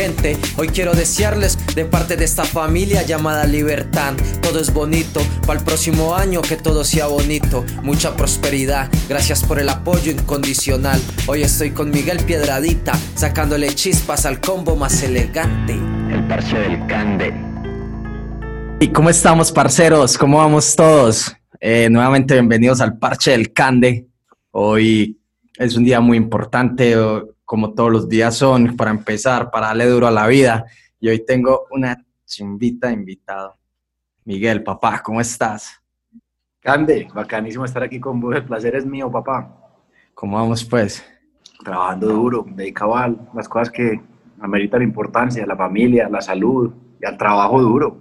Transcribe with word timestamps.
Gente, 0.00 0.38
hoy 0.56 0.68
quiero 0.68 0.94
desearles 0.94 1.58
de 1.74 1.84
parte 1.84 2.16
de 2.16 2.24
esta 2.24 2.44
familia 2.44 3.02
llamada 3.02 3.44
Libertad. 3.44 4.14
Todo 4.40 4.58
es 4.58 4.72
bonito, 4.72 5.20
para 5.46 5.58
el 5.58 5.64
próximo 5.66 6.16
año 6.16 6.40
que 6.40 6.56
todo 6.56 6.84
sea 6.84 7.06
bonito. 7.06 7.66
Mucha 7.82 8.16
prosperidad, 8.16 8.88
gracias 9.10 9.44
por 9.44 9.58
el 9.58 9.68
apoyo 9.68 10.10
incondicional. 10.10 10.98
Hoy 11.26 11.42
estoy 11.42 11.72
con 11.72 11.90
Miguel 11.90 12.16
Piedradita, 12.24 12.94
sacándole 13.14 13.74
chispas 13.74 14.24
al 14.24 14.40
combo 14.40 14.74
más 14.74 15.02
elegante. 15.02 15.74
El 16.10 16.26
parche 16.26 16.58
del 16.58 16.86
Cande. 16.86 17.34
¿Y 18.80 18.88
cómo 18.88 19.10
estamos, 19.10 19.52
parceros? 19.52 20.16
¿Cómo 20.16 20.38
vamos 20.38 20.74
todos? 20.74 21.36
Eh, 21.60 21.88
nuevamente 21.90 22.32
bienvenidos 22.32 22.80
al 22.80 22.96
Parche 22.96 23.32
del 23.32 23.52
Cande. 23.52 24.06
Hoy 24.52 25.18
es 25.58 25.76
un 25.76 25.84
día 25.84 26.00
muy 26.00 26.16
importante, 26.16 26.96
como 27.50 27.74
todos 27.74 27.90
los 27.90 28.08
días 28.08 28.36
son, 28.36 28.76
para 28.76 28.92
empezar, 28.92 29.50
para 29.50 29.66
darle 29.66 29.86
duro 29.86 30.06
a 30.06 30.12
la 30.12 30.28
vida. 30.28 30.66
Y 31.00 31.08
hoy 31.08 31.24
tengo 31.24 31.66
una 31.72 32.00
chimbita 32.24 32.92
invitada. 32.92 33.56
Miguel, 34.24 34.62
papá, 34.62 35.02
¿cómo 35.02 35.20
estás? 35.20 35.82
Cande, 36.60 37.08
bacanísimo 37.12 37.64
estar 37.64 37.82
aquí 37.82 37.98
con 37.98 38.20
vos. 38.20 38.36
El 38.36 38.44
placer 38.44 38.76
es 38.76 38.86
mío, 38.86 39.10
papá. 39.10 39.52
¿Cómo 40.14 40.36
vamos, 40.36 40.64
pues? 40.64 41.04
Trabajando 41.64 42.06
duro, 42.06 42.46
dedicado 42.50 42.94
a 42.94 43.08
las 43.34 43.48
cosas 43.48 43.68
que 43.68 44.00
ameritan 44.40 44.82
importancia, 44.82 45.44
la 45.44 45.56
familia, 45.56 46.08
la 46.08 46.20
salud 46.20 46.72
y 47.02 47.04
al 47.04 47.18
trabajo 47.18 47.60
duro. 47.60 48.00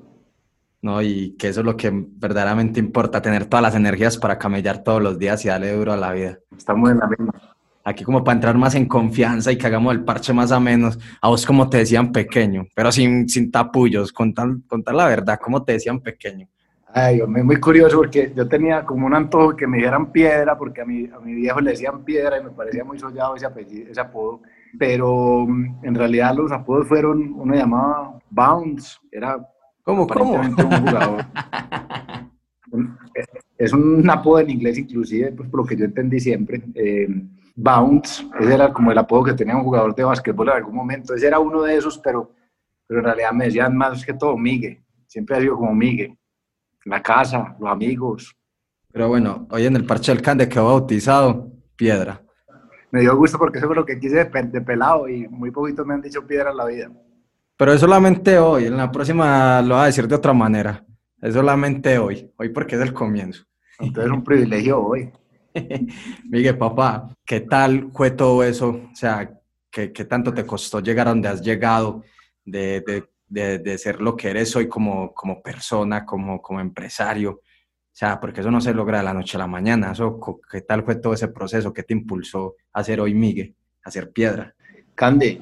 ¿no? 0.83 1.01
Y 1.01 1.35
que 1.39 1.47
eso 1.47 1.61
es 1.61 1.65
lo 1.65 1.75
que 1.75 1.89
verdaderamente 1.91 2.79
importa, 2.79 3.19
tener 3.19 3.47
todas 3.47 3.63
las 3.63 3.73
energías 3.73 4.15
para 4.19 4.37
camellar 4.37 4.83
todos 4.83 5.01
los 5.01 5.17
días 5.17 5.43
y 5.43 5.47
darle 5.47 5.73
duro 5.73 5.91
a 5.91 5.97
la 5.97 6.13
vida. 6.13 6.37
Estamos 6.55 6.91
en 6.91 6.99
la 6.99 7.07
misma. 7.07 7.48
Aquí 7.89 8.03
como 8.03 8.23
para 8.23 8.35
entrar 8.35 8.55
más 8.55 8.75
en 8.75 8.85
confianza 8.85 9.51
y 9.51 9.57
que 9.57 9.65
hagamos 9.65 9.95
el 9.95 10.03
parche 10.03 10.31
más 10.31 10.51
a 10.51 10.59
menos. 10.59 10.99
A 11.21 11.29
vos 11.29 11.43
como 11.43 11.67
te 11.67 11.77
decían 11.77 12.11
pequeño, 12.11 12.67
pero 12.75 12.91
sin, 12.91 13.27
sin 13.27 13.49
tapullos, 13.49 14.13
contar, 14.13 14.47
contar 14.67 14.93
la 14.93 15.07
verdad, 15.07 15.39
cómo 15.41 15.63
te 15.63 15.73
decían 15.73 15.99
pequeño. 15.99 16.47
Ay, 16.93 17.19
muy 17.25 17.59
curioso 17.59 17.97
porque 17.97 18.31
yo 18.35 18.47
tenía 18.47 18.85
como 18.85 19.07
un 19.07 19.15
antojo 19.15 19.55
que 19.55 19.65
me 19.65 19.79
dieran 19.79 20.11
piedra, 20.11 20.55
porque 20.55 20.81
a 20.81 20.85
mi, 20.85 21.05
a 21.05 21.19
mi 21.19 21.33
viejo 21.33 21.61
le 21.61 21.71
decían 21.71 22.03
piedra 22.03 22.39
y 22.39 22.43
me 22.43 22.51
parecía 22.51 22.83
muy 22.83 22.99
sollado 22.99 23.35
ese, 23.35 23.47
apellido, 23.47 23.89
ese 23.89 24.01
apodo. 24.01 24.41
Pero 24.77 25.47
mm, 25.47 25.85
en 25.85 25.95
realidad 25.95 26.35
los 26.35 26.51
apodos 26.51 26.87
fueron, 26.87 27.33
uno 27.35 27.55
llamaba 27.55 28.19
Bounce, 28.29 28.99
era 29.11 29.39
¿Cómo, 29.83 30.05
cómo? 30.05 30.33
un 30.33 30.53
jugador. 30.53 31.25
es 33.57 33.73
un 33.73 34.07
apodo 34.07 34.41
en 34.41 34.51
inglés 34.51 34.77
inclusive, 34.77 35.31
pues 35.31 35.49
por 35.49 35.61
lo 35.61 35.65
que 35.65 35.75
yo 35.75 35.85
entendí 35.85 36.19
siempre. 36.19 36.61
Eh, 36.75 37.07
Bounce, 37.61 38.25
ese 38.39 38.53
era 38.53 38.71
como 38.71 38.91
el 38.91 38.97
apodo 38.97 39.25
que 39.25 39.33
tenía 39.33 39.57
un 39.57 39.63
jugador 39.63 39.93
de 39.93 40.03
básquetbol 40.05 40.47
en 40.47 40.55
algún 40.55 40.75
momento. 40.75 41.13
Ese 41.13 41.27
era 41.27 41.39
uno 41.39 41.63
de 41.63 41.75
esos, 41.75 41.97
pero, 41.97 42.31
pero 42.87 43.01
en 43.01 43.05
realidad 43.05 43.31
me 43.33 43.45
decían 43.45 43.75
más 43.75 44.05
que 44.05 44.13
todo 44.13 44.37
Migue. 44.37 44.81
Siempre 45.07 45.35
ha 45.35 45.41
sido 45.41 45.57
como 45.57 45.75
Migue. 45.75 46.17
La 46.85 47.03
casa, 47.03 47.57
los 47.59 47.69
amigos. 47.69 48.33
Pero 48.93 49.09
bueno, 49.09 49.45
hoy 49.51 49.65
en 49.65 49.75
el 49.75 49.85
parche 49.85 50.13
del 50.13 50.21
Cande 50.21 50.47
quedó 50.47 50.67
bautizado 50.67 51.51
Piedra. 51.75 52.21
Me 52.91 53.01
dio 53.01 53.15
gusto 53.17 53.37
porque 53.37 53.57
eso 53.57 53.67
fue 53.67 53.75
lo 53.75 53.85
que 53.85 53.99
quise 53.99 54.23
de, 54.23 54.61
pelado 54.61 55.09
y 55.09 55.27
muy 55.27 55.51
poquitos 55.51 55.85
me 55.85 55.95
han 55.95 56.01
dicho 56.01 56.25
Piedra 56.25 56.51
en 56.51 56.57
la 56.57 56.65
vida. 56.65 56.89
Pero 57.57 57.73
es 57.73 57.81
solamente 57.81 58.39
hoy, 58.39 58.67
en 58.67 58.77
la 58.77 58.89
próxima 58.89 59.61
lo 59.61 59.75
va 59.75 59.83
a 59.83 59.87
decir 59.87 60.07
de 60.07 60.15
otra 60.15 60.31
manera. 60.31 60.85
Es 61.21 61.33
solamente 61.33 61.97
hoy, 61.97 62.31
hoy 62.37 62.49
porque 62.49 62.77
es 62.77 62.81
el 62.81 62.93
comienzo. 62.93 63.43
Entonces 63.79 64.11
es 64.11 64.17
un 64.17 64.23
privilegio 64.23 64.81
hoy. 64.81 65.11
Miguel, 66.29 66.57
papá, 66.57 67.09
¿qué 67.25 67.41
tal 67.41 67.89
fue 67.93 68.11
todo 68.11 68.43
eso? 68.43 68.69
O 68.91 68.95
sea, 68.95 69.31
¿qué, 69.71 69.89
tanto 69.89 70.33
te 70.33 70.45
costó 70.45 70.79
llegar 70.79 71.07
a 71.07 71.11
donde 71.11 71.29
has 71.29 71.41
llegado 71.41 72.03
de, 72.45 73.05
de, 73.27 73.59
de, 73.59 73.77
ser 73.77 74.01
lo 74.01 74.15
que 74.15 74.29
eres 74.29 74.55
hoy 74.55 74.67
como, 74.67 75.13
como 75.13 75.41
persona, 75.41 76.05
como, 76.05 76.41
como 76.41 76.59
empresario? 76.59 77.31
O 77.31 77.99
sea, 77.99 78.19
porque 78.19 78.41
eso 78.41 78.51
no 78.51 78.61
se 78.61 78.73
logra 78.73 78.99
de 78.99 79.03
la 79.03 79.13
noche 79.13 79.37
a 79.37 79.39
la 79.39 79.47
mañana. 79.47 79.91
Eso, 79.91 80.19
¿Qué 80.49 80.61
tal 80.61 80.83
fue 80.83 80.95
todo 80.95 81.13
ese 81.13 81.27
proceso? 81.27 81.73
¿Qué 81.73 81.83
te 81.83 81.93
impulsó 81.93 82.55
a 82.73 82.83
ser 82.83 83.01
hoy 83.01 83.13
Miguel, 83.13 83.55
a 83.83 83.91
ser 83.91 84.11
piedra? 84.11 84.55
Cande, 84.95 85.41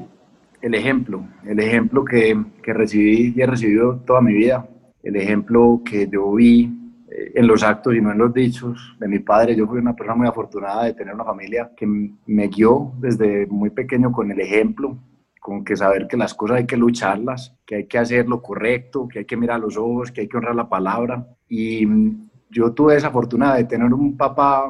el 0.62 0.74
ejemplo, 0.74 1.28
el 1.46 1.60
ejemplo 1.60 2.04
que, 2.04 2.36
que, 2.64 2.74
recibí 2.74 3.34
y 3.36 3.42
he 3.42 3.46
recibido 3.46 3.98
toda 4.00 4.22
mi 4.22 4.34
vida, 4.34 4.68
el 5.04 5.16
ejemplo 5.16 5.82
que 5.86 6.08
yo 6.12 6.32
vi 6.34 6.87
en 7.34 7.48
los 7.48 7.64
actos 7.64 7.96
y 7.96 8.02
no 8.02 8.12
en 8.12 8.18
los 8.18 8.34
dichos 8.34 8.96
de 9.00 9.08
mi 9.08 9.20
padre. 9.20 9.56
Yo 9.56 9.68
fui 9.68 9.80
una 9.80 9.96
persona 9.96 10.16
muy 10.16 10.28
afortunada 10.28 10.86
de 10.86 10.94
tener 10.94 11.14
una 11.14 11.26
familia 11.26 11.72
que 11.76 11.88
me 11.88 12.48
guió 12.48 12.94
desde 13.00 13.48
muy 13.48 13.70
pequeño 13.70 14.12
con 14.12 14.32
el 14.32 14.40
ejemplo, 14.40 14.98
con 15.40 15.64
que 15.64 15.76
saber 15.76 16.08
que 16.08 16.18
las 16.18 16.34
cosas 16.34 16.58
hay 16.58 16.66
que 16.66 16.78
lucharlas, 16.78 17.56
que 17.66 17.76
hay 17.76 17.88
que 17.88 17.98
hacer 17.98 18.28
lo 18.28 18.42
correcto, 18.42 19.08
que 19.08 19.20
hay 19.20 19.26
que 19.26 19.38
mirar 19.38 19.60
los 19.60 19.78
ojos, 19.78 20.12
que 20.12 20.22
hay 20.22 20.28
que 20.28 20.38
honrar 20.38 20.56
la 20.56 20.70
palabra. 20.70 21.26
Y 21.48 21.86
mm, 21.86 22.30
yo 22.50 22.74
tuve 22.74 22.96
esa 22.96 23.12
fortuna 23.12 23.56
de 23.56 23.64
tener 23.64 23.94
un 23.94 24.18
papá 24.18 24.70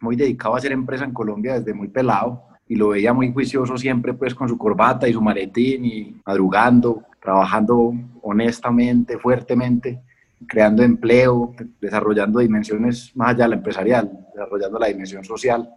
muy 0.00 0.16
dedicado 0.16 0.54
a 0.54 0.58
hacer 0.58 0.72
empresa 0.72 1.04
en 1.04 1.12
Colombia 1.12 1.54
desde 1.54 1.72
muy 1.72 1.88
pelado 1.88 2.42
y 2.66 2.76
lo 2.76 2.88
veía 2.88 3.12
muy 3.12 3.32
juicioso 3.32 3.76
siempre 3.76 4.14
pues 4.14 4.34
con 4.34 4.48
su 4.48 4.58
corbata 4.58 5.08
y 5.08 5.12
su 5.12 5.20
maletín 5.20 5.84
y 5.84 6.16
madrugando, 6.24 7.02
trabajando 7.20 7.92
honestamente, 8.22 9.18
fuertemente, 9.18 10.00
creando 10.46 10.82
empleo, 10.82 11.54
desarrollando 11.80 12.40
dimensiones 12.40 13.14
más 13.16 13.30
allá 13.30 13.44
de 13.44 13.50
la 13.50 13.56
empresarial, 13.56 14.26
desarrollando 14.32 14.78
la 14.78 14.88
dimensión 14.88 15.24
social. 15.24 15.68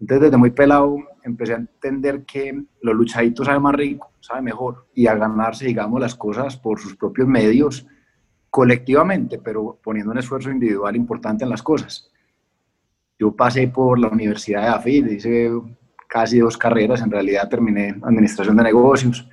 Entonces 0.00 0.22
desde 0.22 0.36
muy 0.36 0.50
pelado 0.50 0.98
empecé 1.22 1.54
a 1.54 1.56
entender 1.56 2.24
que 2.24 2.62
lo 2.82 2.92
luchadito 2.94 3.44
sabe 3.44 3.58
más 3.60 3.74
rico, 3.74 4.12
sabe 4.20 4.42
mejor 4.42 4.86
y 4.94 5.06
a 5.06 5.14
ganarse, 5.14 5.66
digamos, 5.66 6.00
las 6.00 6.14
cosas 6.14 6.56
por 6.56 6.78
sus 6.78 6.96
propios 6.96 7.26
medios 7.26 7.86
colectivamente, 8.50 9.38
pero 9.38 9.78
poniendo 9.82 10.12
un 10.12 10.18
esfuerzo 10.18 10.50
individual 10.50 10.94
importante 10.96 11.44
en 11.44 11.50
las 11.50 11.62
cosas. 11.62 12.10
Yo 13.18 13.34
pasé 13.34 13.68
por 13.68 13.98
la 13.98 14.08
Universidad 14.08 14.62
de 14.62 14.68
AFID, 14.68 15.06
hice 15.06 15.50
casi 16.08 16.38
dos 16.38 16.56
carreras, 16.56 17.00
en 17.02 17.10
realidad 17.10 17.48
terminé 17.48 17.96
administración 18.02 18.56
de 18.56 18.62
negocios 18.62 19.28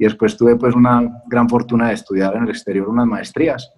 y 0.00 0.04
después 0.04 0.34
tuve 0.34 0.56
pues 0.56 0.74
una 0.74 1.22
gran 1.26 1.46
fortuna 1.46 1.88
de 1.88 1.94
estudiar 1.94 2.34
en 2.34 2.44
el 2.44 2.48
exterior 2.48 2.88
unas 2.88 3.06
maestrías. 3.06 3.70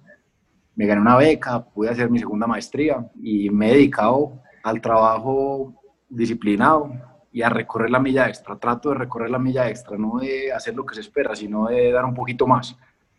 Me 0.77 0.87
gané 0.87 1.01
una 1.01 1.17
beca, 1.17 1.65
pude 1.65 1.91
hacer 1.91 2.09
mi 2.11 2.21
segunda 2.21 2.47
maestría 2.47 3.05
y 3.21 3.51
me 3.51 3.71
he 3.71 3.75
dedicado 3.75 4.41
al 4.63 4.81
trabajo 4.81 5.75
disciplinado 6.09 6.93
y 7.33 7.43
a 7.43 7.49
recorrer 7.49 7.91
la 7.91 7.99
milla 7.99 8.29
extra. 8.29 8.57
Trato 8.57 8.91
de 8.91 8.95
recorrer 8.95 9.31
la 9.31 9.41
milla 9.41 9.69
extra, 9.69 9.99
no 9.99 10.21
de 10.21 10.53
hacer 10.53 10.77
lo 10.77 10.87
que 10.87 10.95
se 10.95 11.01
espera, 11.01 11.35
sino 11.35 11.67
de 11.67 11.91
dar 11.91 12.05
un 12.05 12.15
poquito 12.15 12.47
más. 12.47 12.79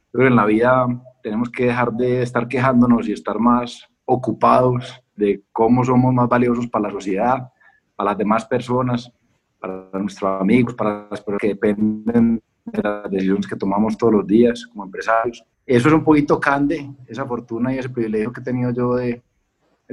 Pero 0.10 0.26
en 0.26 0.38
la 0.38 0.46
vida 0.46 0.88
tenemos 1.22 1.50
que 1.50 1.66
dejar 1.66 1.92
de 1.92 2.22
estar 2.22 2.48
quejándonos 2.48 3.06
y 3.10 3.12
estar 3.12 3.38
más 3.38 3.86
ocupados 4.06 5.04
de 5.18 5.44
cómo 5.52 5.84
somos 5.84 6.14
más 6.14 6.30
valiosos 6.30 6.68
para 6.68 6.88
la 6.88 6.92
sociedad 6.92 7.50
para 7.98 8.12
las 8.12 8.18
demás 8.18 8.46
personas, 8.46 9.12
para 9.60 9.90
nuestros 9.94 10.42
amigos, 10.42 10.74
para 10.74 11.08
las 11.12 11.22
personas 11.22 11.42
que 11.42 11.48
dependen 11.50 12.42
de 12.66 12.82
las 12.82 13.10
decisiones 13.12 13.48
que 13.48 13.56
tomamos 13.56 13.98
todos 13.98 14.14
los 14.14 14.28
días 14.28 14.66
como 14.68 14.86
empresarios. 14.86 15.44
Eso 15.66 15.88
es 15.88 15.94
un 15.94 16.04
poquito 16.04 16.40
cande, 16.40 16.90
esa 17.08 17.26
fortuna 17.26 17.74
y 17.74 17.80
ese 17.80 17.90
privilegio 17.90 18.32
que 18.32 18.42
he 18.42 18.44
tenido 18.44 18.72
yo 18.72 18.96
de, 18.96 19.22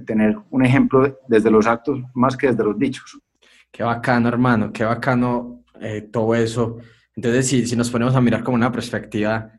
tener 0.07 0.39
un 0.51 0.65
ejemplo 0.65 1.19
desde 1.29 1.51
los 1.51 1.67
actos 1.67 2.01
más 2.15 2.37
que 2.37 2.47
desde 2.47 2.65
los 2.65 2.79
dichos. 2.79 3.19
Qué 3.71 3.83
bacano, 3.83 4.29
hermano, 4.29 4.73
qué 4.73 4.85
bacano 4.85 5.65
eh, 5.81 6.03
todo 6.03 6.35
eso. 6.35 6.79
Entonces, 7.15 7.49
si, 7.49 7.67
si 7.67 7.77
nos 7.77 7.91
ponemos 7.91 8.15
a 8.15 8.21
mirar 8.21 8.43
como 8.43 8.55
una 8.55 8.73
perspectiva 8.73 9.53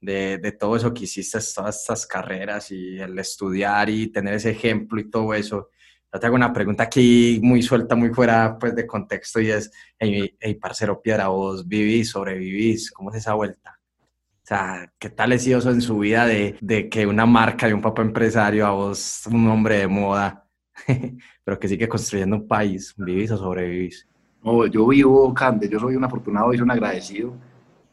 de, 0.00 0.38
de, 0.38 0.52
todo 0.52 0.76
eso 0.76 0.92
que 0.92 1.04
hiciste, 1.04 1.38
todas 1.54 1.80
estas 1.80 2.06
carreras 2.06 2.70
y 2.70 2.98
el 2.98 3.18
estudiar 3.18 3.88
y 3.88 4.08
tener 4.08 4.34
ese 4.34 4.50
ejemplo 4.50 5.00
y 5.00 5.08
todo 5.08 5.32
eso, 5.32 5.70
yo 6.16 6.20
te 6.20 6.26
hago 6.26 6.36
una 6.36 6.52
pregunta 6.52 6.84
aquí 6.84 7.38
muy 7.42 7.60
suelta, 7.60 7.94
muy 7.94 8.08
fuera 8.08 8.56
pues, 8.58 8.74
de 8.74 8.86
contexto 8.86 9.38
y 9.38 9.50
es, 9.50 9.70
hey, 9.98 10.54
parcero 10.58 11.02
Piedra, 11.02 11.28
vos 11.28 11.68
vivís, 11.68 12.08
sobrevivís, 12.08 12.90
¿cómo 12.90 13.10
es 13.10 13.16
esa 13.16 13.34
vuelta? 13.34 13.78
O 13.98 14.46
sea, 14.46 14.90
¿qué 14.98 15.10
tal 15.10 15.32
es 15.32 15.46
eso 15.46 15.70
en 15.70 15.82
su 15.82 15.98
vida 15.98 16.24
de, 16.24 16.56
de 16.62 16.88
que 16.88 17.06
una 17.06 17.26
marca 17.26 17.68
y 17.68 17.74
un 17.74 17.82
papá 17.82 18.00
empresario, 18.00 18.66
a 18.66 18.70
vos 18.70 19.26
un 19.30 19.46
hombre 19.48 19.80
de 19.80 19.88
moda, 19.88 20.46
pero 21.44 21.58
que 21.58 21.68
sigue 21.68 21.86
construyendo 21.86 22.36
un 22.36 22.48
país, 22.48 22.94
¿vivís 22.96 23.30
o 23.32 23.36
sobrevivís? 23.36 24.08
No, 24.42 24.66
yo 24.66 24.86
vivo, 24.86 25.34
Cande, 25.34 25.68
yo 25.68 25.78
soy 25.78 25.96
un 25.96 26.04
afortunado 26.04 26.54
y 26.54 26.60
un 26.62 26.70
agradecido 26.70 27.34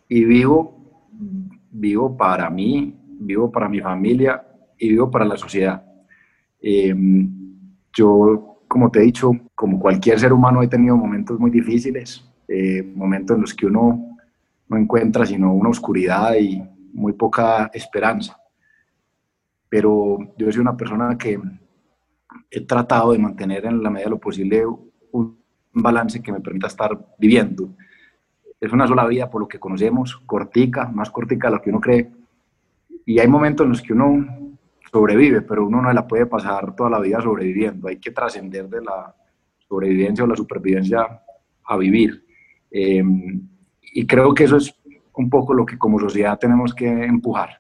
y 0.08 0.24
vivo, 0.24 1.10
vivo 1.72 2.16
para 2.16 2.50
mí, 2.50 2.96
vivo 3.20 3.52
para 3.52 3.68
mi 3.68 3.82
familia 3.82 4.48
y 4.78 4.90
vivo 4.90 5.12
para 5.12 5.26
la 5.26 5.36
sociedad. 5.36 5.84
Eh, 6.62 6.96
yo, 7.94 8.60
como 8.68 8.90
te 8.90 9.00
he 9.00 9.04
dicho, 9.04 9.32
como 9.56 9.80
cualquier 9.80 10.20
ser 10.20 10.34
humano 10.34 10.62
he 10.62 10.68
tenido 10.68 10.98
momentos 10.98 11.40
muy 11.40 11.52
difíciles, 11.52 12.28
eh, 12.48 12.84
momentos 12.96 13.36
en 13.36 13.42
los 13.42 13.54
que 13.54 13.68
uno 13.68 14.18
no 14.68 14.78
encuentra 14.78 15.26
sino 15.26 15.54
una 15.54 15.70
oscuridad 15.70 16.36
y 16.36 16.62
muy 16.94 17.14
poca 17.14 17.70
esperanza. 17.74 18.38
Pero 19.70 20.18
yo 20.38 20.52
soy 20.52 20.62
una 20.62 20.78
persona 20.78 21.18
que 21.18 21.40
he 22.50 22.62
tratado 22.62 23.12
de 23.12 23.20
mantener 23.20 23.66
en 23.66 23.82
la 23.82 23.90
medida 23.90 24.06
de 24.06 24.12
lo 24.12 24.20
posible 24.20 24.66
un 24.66 25.38
balance 25.74 26.22
que 26.22 26.32
me 26.32 26.40
permita 26.40 26.68
estar 26.68 26.98
viviendo. 27.18 27.70
es 28.60 28.72
una 28.72 28.88
sola 28.88 29.06
vida 29.08 29.30
por 29.30 29.42
lo 29.42 29.48
que 29.48 29.60
conocemos, 29.60 30.16
cortica, 30.26 30.88
más 30.88 31.10
cortica 31.10 31.50
de 31.50 31.56
lo 31.56 31.62
que 31.62 31.70
uno 31.70 31.82
cree. 31.82 32.10
Y 33.06 33.20
hay 33.20 33.28
momentos 33.28 33.66
en 33.66 33.72
los 33.72 33.82
que 33.82 33.92
uno 33.92 34.53
sobrevive, 34.94 35.42
pero 35.42 35.66
uno 35.66 35.82
no 35.82 35.92
la 35.92 36.08
puede 36.08 36.28
pasar 36.28 36.76
toda 36.76 36.92
la 36.92 37.00
vida 37.00 37.20
sobreviviendo. 37.20 37.88
Hay 37.88 37.98
que 37.98 38.12
trascender 38.12 38.70
de 38.70 38.82
la 38.82 39.16
sobrevivencia 39.68 40.24
o 40.24 40.28
la 40.28 40.36
supervivencia 40.36 41.20
a 41.66 41.78
vivir. 41.78 42.24
Em, 42.70 43.42
y 43.82 44.06
creo 44.06 44.36
que 44.36 44.44
eso 44.44 44.58
es 44.58 44.72
un 45.16 45.32
poco 45.32 45.54
lo 45.56 45.66
que 45.66 45.80
como 45.80 46.00
sociedad 46.00 46.38
tenemos 46.38 46.76
que 46.76 46.88
empujar. 46.88 47.60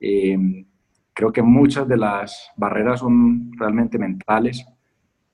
Em, 0.00 0.66
creo 1.12 1.32
que 1.32 1.42
muchas 1.42 1.86
de 1.86 1.96
las 1.96 2.50
barreras 2.56 2.98
son 2.98 3.52
realmente 3.56 3.96
mentales 3.96 4.66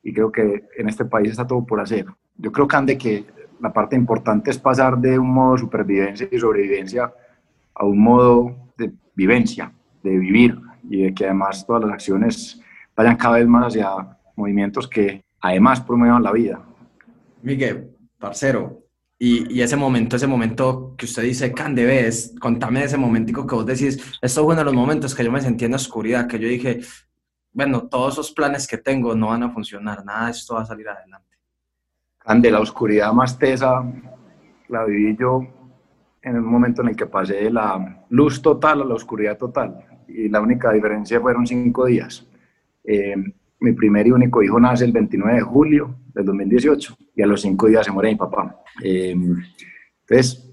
y 0.03 0.13
creo 0.13 0.31
que 0.31 0.65
en 0.77 0.89
este 0.89 1.07
país 1.07 1.31
está 1.31 1.47
todo 1.47 1.65
por 1.65 1.81
hacer. 1.81 2.05
Yo 2.37 2.53
creo, 2.53 2.69
Cande, 2.69 2.99
que 2.99 3.25
la 3.61 3.73
parte 3.73 3.97
importante 3.97 4.51
es 4.51 4.59
pasar 4.59 4.99
de 4.99 5.19
un 5.19 5.33
modo 5.33 5.57
supervivencia 5.57 6.29
y 6.31 6.39
sobrevivencia 6.39 7.11
a 7.75 7.87
un 7.87 7.99
modo 7.99 8.55
de 8.77 8.93
vivencia, 9.15 9.73
de 10.03 10.19
vivir 10.19 10.68
y 10.89 11.03
de 11.03 11.15
que 11.15 11.25
además 11.25 11.67
todas 11.67 11.85
las 11.85 11.93
acciones 11.93 12.61
vayan 12.97 13.17
cada 13.17 13.37
vez 13.37 13.47
más 13.47 13.67
hacia 13.67 13.89
movimientos 14.37 14.89
que 14.89 15.25
además 15.41 15.81
promuevan 15.81 16.23
la 16.23 16.33
vida. 16.33 16.61
Miguel, 17.43 17.91
parcero, 18.19 18.83
y, 19.21 19.53
y, 19.53 19.63
ese 19.63 19.77
momento, 19.77 20.15
ese 20.15 20.29
momento 20.29 20.95
que 20.97 21.07
usted 21.07 21.25
dice, 21.25 21.53
Cande, 21.53 21.85
ves, 21.85 22.35
contame 22.41 22.85
ese 22.85 22.97
momentico 22.97 23.47
que 23.47 23.55
vos 23.57 23.67
decís, 23.67 24.17
esto 24.23 24.45
fue 24.45 24.53
uno 24.53 24.61
de 24.61 24.65
los 24.67 24.75
momentos 24.75 25.13
que 25.13 25.25
yo 25.25 25.33
me 25.33 25.41
sentí 25.41 25.65
en 25.65 25.73
la 25.73 25.77
oscuridad, 25.77 26.29
que 26.29 26.39
yo 26.39 26.47
dije, 26.47 26.81
bueno, 27.53 27.89
todos 27.89 28.15
esos 28.15 28.31
planes 28.31 28.69
que 28.69 28.79
tengo 28.79 29.17
no 29.17 29.29
van 29.29 29.43
a 29.43 29.51
funcionar, 29.51 30.05
nada 30.05 30.27
de 30.27 30.31
esto 30.31 30.55
va 30.55 30.63
a 30.63 30.67
salir 30.67 30.89
adelante. 30.89 31.37
Cande, 32.19 32.51
la 32.51 32.61
oscuridad 32.61 33.13
más 33.13 33.37
tesa 33.37 33.83
la 34.69 34.85
viví 34.85 35.17
yo 35.19 35.45
en 36.23 36.37
el 36.37 36.43
momento 36.43 36.83
en 36.83 36.89
el 36.89 36.97
que 36.97 37.07
pasé 37.07 37.35
de 37.35 37.51
la 37.51 38.05
luz 38.11 38.41
total 38.41 38.83
a 38.83 38.85
la 38.85 38.95
oscuridad 38.95 39.37
total, 39.37 39.85
y 40.09 40.29
la 40.29 40.41
única 40.41 40.73
diferencia 40.73 41.21
fueron 41.21 41.47
cinco 41.47 41.87
días. 41.87 42.27
Eh, 42.85 43.15
mi 43.61 43.73
primer 43.73 44.07
y 44.07 44.13
único 44.13 44.43
hijo 44.43 44.59
nace 44.59 44.85
el 44.85 44.93
29 44.93 45.35
de 45.35 45.43
julio 45.43 45.95
del 46.15 46.25
2018 46.25 46.97
y 47.17 47.23
a 47.23 47.27
los 47.27 47.43
cinco 47.43 47.67
días 47.67 47.85
se 47.85 47.93
muere 47.93 48.11
mi 48.11 48.17
papá. 48.17 48.63
Eh, 48.83 49.11
entonces, 49.11 50.51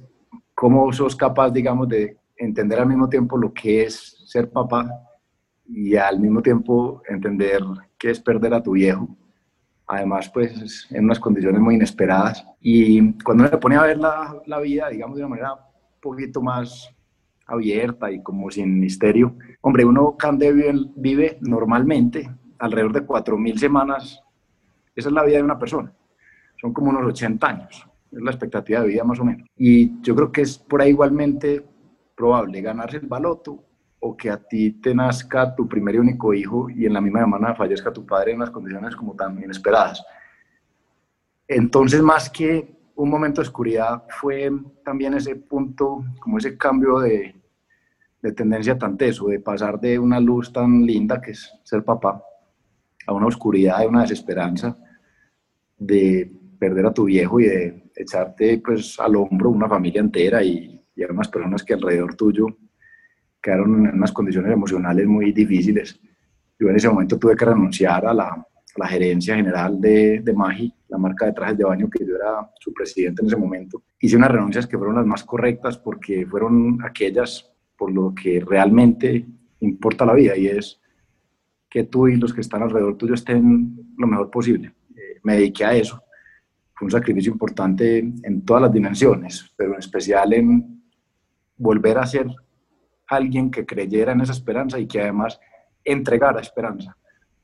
¿cómo 0.54 0.92
sos 0.92 1.16
capaz, 1.16 1.52
digamos, 1.52 1.88
de 1.88 2.18
entender 2.36 2.80
al 2.80 2.88
mismo 2.88 3.07
tiempo 3.07 3.38
lo 3.38 3.54
que 3.54 3.84
es 3.84 4.18
ser 4.25 4.50
papá 4.50 4.90
y 5.68 5.96
al 5.96 6.19
mismo 6.19 6.42
tiempo 6.42 7.02
entender 7.07 7.62
qué 7.98 8.12
es 8.12 8.19
perder 8.19 8.54
a 8.54 8.63
tu 8.63 8.72
viejo? 8.72 9.07
Además, 9.88 10.30
pues 10.30 10.88
en 10.90 11.06
unas 11.06 11.19
condiciones 11.19 11.62
muy 11.62 11.75
inesperadas. 11.75 12.44
Y 12.60 13.13
cuando 13.22 13.44
me 13.44 13.50
pone 13.57 13.75
a 13.75 13.84
ver 13.84 13.98
la, 13.98 14.36
la 14.48 14.60
vida, 14.60 14.90
digamos, 14.90 15.16
de 15.16 15.24
una 15.24 15.30
manera 15.30 15.54
un 15.54 16.02
poquito 16.02 16.42
más 16.42 16.94
abierta 17.45 18.12
y 18.12 18.21
como 18.21 18.50
sin 18.50 18.80
misterio, 18.80 19.36
hombre, 19.62 19.86
uno 19.86 20.15
Cande 20.18 20.51
vive, 20.51 20.74
vive 20.95 21.38
normalmente 21.42 22.30
alrededor 22.59 22.94
de 22.94 23.06
4.000 23.06 23.57
semanas. 23.57 24.21
Esa 24.95 25.09
es 25.09 25.13
la 25.13 25.24
vida 25.24 25.38
de 25.38 25.44
una 25.44 25.59
persona. 25.59 25.94
Son 26.59 26.74
como 26.74 26.89
unos 26.89 27.06
80 27.06 27.47
años. 27.47 27.88
Es 28.12 28.21
la 28.21 28.31
expectativa 28.31 28.81
de 28.81 28.88
vida 28.88 29.03
más 29.03 29.19
o 29.19 29.25
menos. 29.25 29.47
Y 29.57 30.01
yo 30.01 30.15
creo 30.15 30.31
que 30.31 30.42
es 30.42 30.57
por 30.57 30.81
ahí 30.81 30.89
igualmente 30.89 31.65
probable 32.15 32.62
ganarse 32.62 32.97
el 32.97 33.07
baloto 33.07 33.63
o 34.00 34.15
que 34.15 34.30
a 34.30 34.38
ti 34.38 34.71
te 34.74 34.94
nazca 34.94 35.56
tu 35.56 35.68
primer 35.68 35.95
y 35.95 36.00
único 36.00 36.33
hijo 36.33 36.69
y 36.69 36.86
en 36.86 36.94
la 36.94 37.01
misma 37.01 37.21
semana 37.21 37.56
fallezca 37.56 37.92
tu 37.92 38.06
padre 38.06 38.31
en 38.31 38.38
unas 38.38 38.51
condiciones 38.51 38.95
como 38.95 39.15
tan 39.15 39.42
inesperadas. 39.44 40.03
Entonces, 41.47 42.01
más 42.01 42.30
que 42.30 42.75
un 42.95 43.09
momento 43.09 43.42
de 43.42 43.47
oscuridad, 43.47 44.03
fue 44.09 44.51
también 44.83 45.13
ese 45.13 45.36
punto, 45.36 46.06
como 46.19 46.38
ese 46.38 46.57
cambio 46.57 47.00
de, 47.00 47.36
de 48.21 48.31
tendencia 48.31 48.77
tan 48.77 48.97
teso, 48.97 49.27
de 49.27 49.39
pasar 49.39 49.80
de 49.80 50.00
una 50.00 50.19
luz 50.19 50.51
tan 50.51 50.86
linda 50.86 51.21
que 51.21 51.31
es 51.31 51.51
ser 51.63 51.83
papá, 51.83 52.24
a 53.06 53.13
una 53.13 53.27
oscuridad 53.27 53.83
y 53.83 53.86
una 53.86 54.01
desesperanza 54.01 54.77
de 55.77 56.31
perder 56.57 56.86
a 56.86 56.94
tu 56.94 57.06
viejo 57.06 57.39
y 57.39 57.45
de 57.45 57.92
echarte 57.95 58.62
pues 58.63 59.00
al 59.00 59.15
hombro 59.15 59.50
una 59.50 59.69
familia 59.69 60.01
entera 60.01 60.44
y, 60.44 60.81
y 60.95 61.03
a 61.03 61.07
personas 61.07 61.63
que 61.63 61.74
alrededor 61.74 62.15
tuyo 62.15 62.47
quedaron 63.42 63.86
en 63.88 63.95
unas 63.95 64.12
condiciones 64.12 64.51
emocionales 64.51 65.06
muy 65.06 65.31
difíciles. 65.31 66.00
Yo 66.57 66.69
en 66.69 66.77
ese 66.77 66.89
momento 66.89 67.19
tuve 67.19 67.36
que 67.36 67.45
renunciar 67.45 68.06
a 68.07 68.13
la, 68.13 68.47
la 68.75 68.88
gerencia 68.88 69.36
general 69.36 69.80
de, 69.80 70.21
de 70.21 70.33
Magi, 70.33 70.74
la 70.95 71.01
marca 71.01 71.25
de 71.25 71.33
trajes 71.33 71.57
de 71.57 71.65
baño, 71.65 71.89
que 71.89 72.06
yo 72.06 72.15
era 72.15 72.50
su 72.59 72.74
presidente 72.74 73.21
en 73.21 73.27
ese 73.27 73.36
momento. 73.36 73.83
Hice 74.00 74.15
unas 74.15 74.31
renuncias 74.31 74.65
que 74.65 74.77
fueron 74.77 74.95
las 74.95 75.06
más 75.06 75.24
correctas 75.24 75.77
porque 75.77 76.25
fueron 76.25 76.80
aquellas 76.83 77.51
por 77.77 77.92
lo 77.92 78.13
que 78.15 78.39
realmente 78.39 79.25
importa 79.59 80.06
la 80.06 80.13
vida 80.13 80.38
y 80.38 80.47
es 80.47 80.80
que 81.69 81.83
tú 81.83 82.07
y 82.07 82.15
los 82.15 82.33
que 82.33 82.42
están 82.42 82.63
alrededor 82.63 82.97
tuyo 82.97 83.13
estén 83.13 83.94
lo 83.97 84.07
mejor 84.07 84.31
posible. 84.31 84.74
Eh, 84.95 85.19
me 85.24 85.33
dediqué 85.33 85.65
a 85.65 85.75
eso. 85.75 86.01
Fue 86.74 86.86
un 86.86 86.92
sacrificio 86.92 87.31
importante 87.31 88.00
en 88.00 88.45
todas 88.45 88.63
las 88.63 88.71
dimensiones, 88.71 89.53
pero 89.57 89.74
en 89.74 89.80
especial 89.80 90.31
en 90.33 90.83
volver 91.57 91.97
a 91.97 92.06
ser 92.06 92.27
alguien 93.07 93.51
que 93.51 93.65
creyera 93.65 94.13
en 94.13 94.21
esa 94.21 94.31
esperanza 94.33 94.80
y 94.80 94.88
que 94.88 95.01
además 95.01 95.39
entregara 95.83 96.39
esperanza 96.39 96.95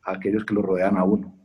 a 0.04 0.14
aquellos 0.14 0.46
que 0.46 0.54
lo 0.54 0.62
rodean 0.62 0.98
a 0.98 1.04
uno. 1.04 1.41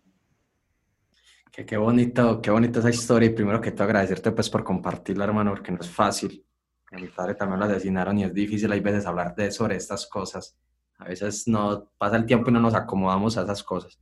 Qué, 1.64 1.76
bonito, 1.76 2.42
qué 2.42 2.50
bonita 2.50 2.80
esa 2.80 2.90
historia 2.90 3.28
y 3.28 3.32
primero 3.32 3.60
que 3.60 3.72
todo 3.72 3.84
agradecerte 3.84 4.32
pues 4.32 4.50
por 4.50 4.62
compartirla 4.62 5.24
hermano 5.24 5.52
porque 5.52 5.72
no 5.72 5.80
es 5.80 5.88
fácil. 5.88 6.44
A 6.92 6.96
mi 6.98 7.08
padre 7.08 7.34
también 7.34 7.60
lo 7.60 7.66
asesinaron 7.66 8.18
y 8.18 8.24
es 8.24 8.34
difícil 8.34 8.70
hay 8.72 8.80
veces 8.80 9.06
hablar 9.06 9.34
de 9.34 9.50
sobre 9.50 9.76
estas 9.76 10.06
cosas 10.06 10.56
a 10.98 11.04
veces 11.04 11.46
no 11.46 11.90
pasa 11.98 12.16
el 12.16 12.26
tiempo 12.26 12.50
y 12.50 12.52
no 12.52 12.60
nos 12.60 12.74
acomodamos 12.74 13.36
a 13.36 13.42
esas 13.42 13.62
cosas. 13.62 13.98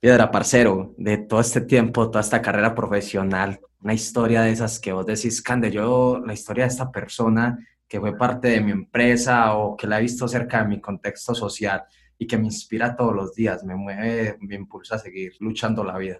Piedra, 0.00 0.30
parcero, 0.30 0.94
de 0.96 1.18
todo 1.18 1.40
este 1.40 1.60
tiempo, 1.60 2.10
toda 2.10 2.22
esta 2.22 2.42
carrera 2.42 2.74
profesional, 2.74 3.60
una 3.80 3.94
historia 3.94 4.42
de 4.42 4.50
esas 4.50 4.80
que 4.80 4.92
vos 4.92 5.06
decís, 5.06 5.42
Cande, 5.42 5.70
yo, 5.70 6.20
la 6.24 6.32
historia 6.32 6.64
de 6.64 6.70
esta 6.70 6.90
persona 6.90 7.58
que 7.86 8.00
fue 8.00 8.16
parte 8.16 8.48
de 8.48 8.60
mi 8.60 8.72
empresa 8.72 9.54
o 9.54 9.76
que 9.76 9.86
la 9.86 9.98
he 9.98 10.02
visto 10.02 10.26
cerca 10.26 10.62
de 10.62 10.68
mi 10.68 10.80
contexto 10.80 11.34
social 11.34 11.84
y 12.18 12.26
que 12.26 12.38
me 12.38 12.46
inspira 12.46 12.96
todos 12.96 13.14
los 13.14 13.34
días, 13.34 13.62
me 13.64 13.76
mueve, 13.76 14.38
me 14.40 14.54
impulsa 14.54 14.96
a 14.96 14.98
seguir 14.98 15.34
luchando 15.40 15.84
la 15.84 15.98
vida. 15.98 16.18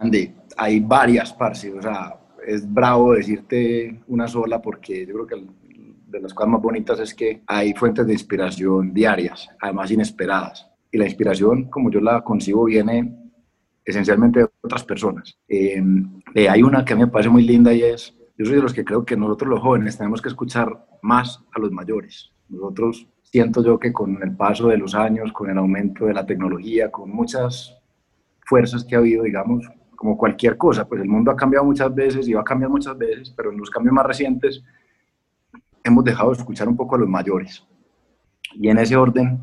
Andy, 0.00 0.34
hay 0.56 0.80
varias, 0.80 1.30
parce, 1.34 1.70
o 1.70 1.82
sea, 1.82 2.18
es 2.46 2.70
bravo 2.72 3.12
decirte 3.12 4.02
una 4.08 4.26
sola 4.26 4.60
porque 4.60 5.06
yo 5.06 5.12
creo 5.12 5.26
que 5.26 5.46
de 6.06 6.20
las 6.20 6.32
cosas 6.32 6.52
más 6.52 6.62
bonitas 6.62 6.98
es 7.00 7.14
que 7.14 7.42
hay 7.46 7.74
fuentes 7.74 8.06
de 8.06 8.14
inspiración 8.14 8.94
diarias, 8.94 9.48
además 9.60 9.90
inesperadas. 9.90 10.66
Y 10.90 10.96
la 10.96 11.04
inspiración, 11.04 11.64
como 11.64 11.90
yo 11.90 12.00
la 12.00 12.22
concibo, 12.24 12.64
viene 12.64 13.14
esencialmente 13.84 14.40
de 14.40 14.48
otras 14.62 14.84
personas. 14.84 15.38
Em, 15.46 16.20
eh, 16.34 16.48
hay 16.48 16.62
una 16.62 16.82
que 16.82 16.94
a 16.94 16.96
mí 16.96 17.02
me 17.02 17.10
parece 17.10 17.28
muy 17.28 17.42
linda 17.42 17.74
y 17.74 17.82
es, 17.82 18.16
yo 18.38 18.46
soy 18.46 18.56
de 18.56 18.62
los 18.62 18.72
que 18.72 18.84
creo 18.86 19.04
que 19.04 19.18
nosotros 19.18 19.50
los 19.50 19.60
jóvenes 19.60 19.98
tenemos 19.98 20.22
que 20.22 20.30
escuchar 20.30 20.86
más 21.02 21.44
a 21.54 21.60
los 21.60 21.70
mayores. 21.72 22.32
Nosotros 22.48 23.06
siento 23.22 23.62
yo 23.62 23.78
que 23.78 23.92
con 23.92 24.18
el 24.22 24.34
paso 24.34 24.68
de 24.68 24.78
los 24.78 24.94
años, 24.94 25.30
con 25.32 25.50
el 25.50 25.58
aumento 25.58 26.06
de 26.06 26.14
la 26.14 26.24
tecnología, 26.24 26.90
con 26.90 27.10
muchas 27.10 27.76
fuerzas 28.46 28.82
que 28.84 28.96
ha 28.96 28.98
habido, 28.98 29.24
digamos, 29.24 29.68
como 30.00 30.16
cualquier 30.16 30.56
cosa, 30.56 30.88
pues 30.88 31.02
el 31.02 31.08
mundo 31.10 31.30
ha 31.30 31.36
cambiado 31.36 31.66
muchas 31.66 31.94
veces 31.94 32.26
y 32.26 32.32
va 32.32 32.40
a 32.40 32.44
cambiar 32.44 32.70
muchas 32.70 32.96
veces, 32.96 33.34
pero 33.36 33.52
en 33.52 33.58
los 33.58 33.68
cambios 33.68 33.92
más 33.92 34.06
recientes 34.06 34.64
hemos 35.84 36.02
dejado 36.02 36.30
de 36.30 36.38
escuchar 36.38 36.70
un 36.70 36.74
poco 36.74 36.94
a 36.94 36.98
los 37.00 37.06
mayores. 37.06 37.62
Y 38.54 38.70
en 38.70 38.78
ese 38.78 38.96
orden, 38.96 39.42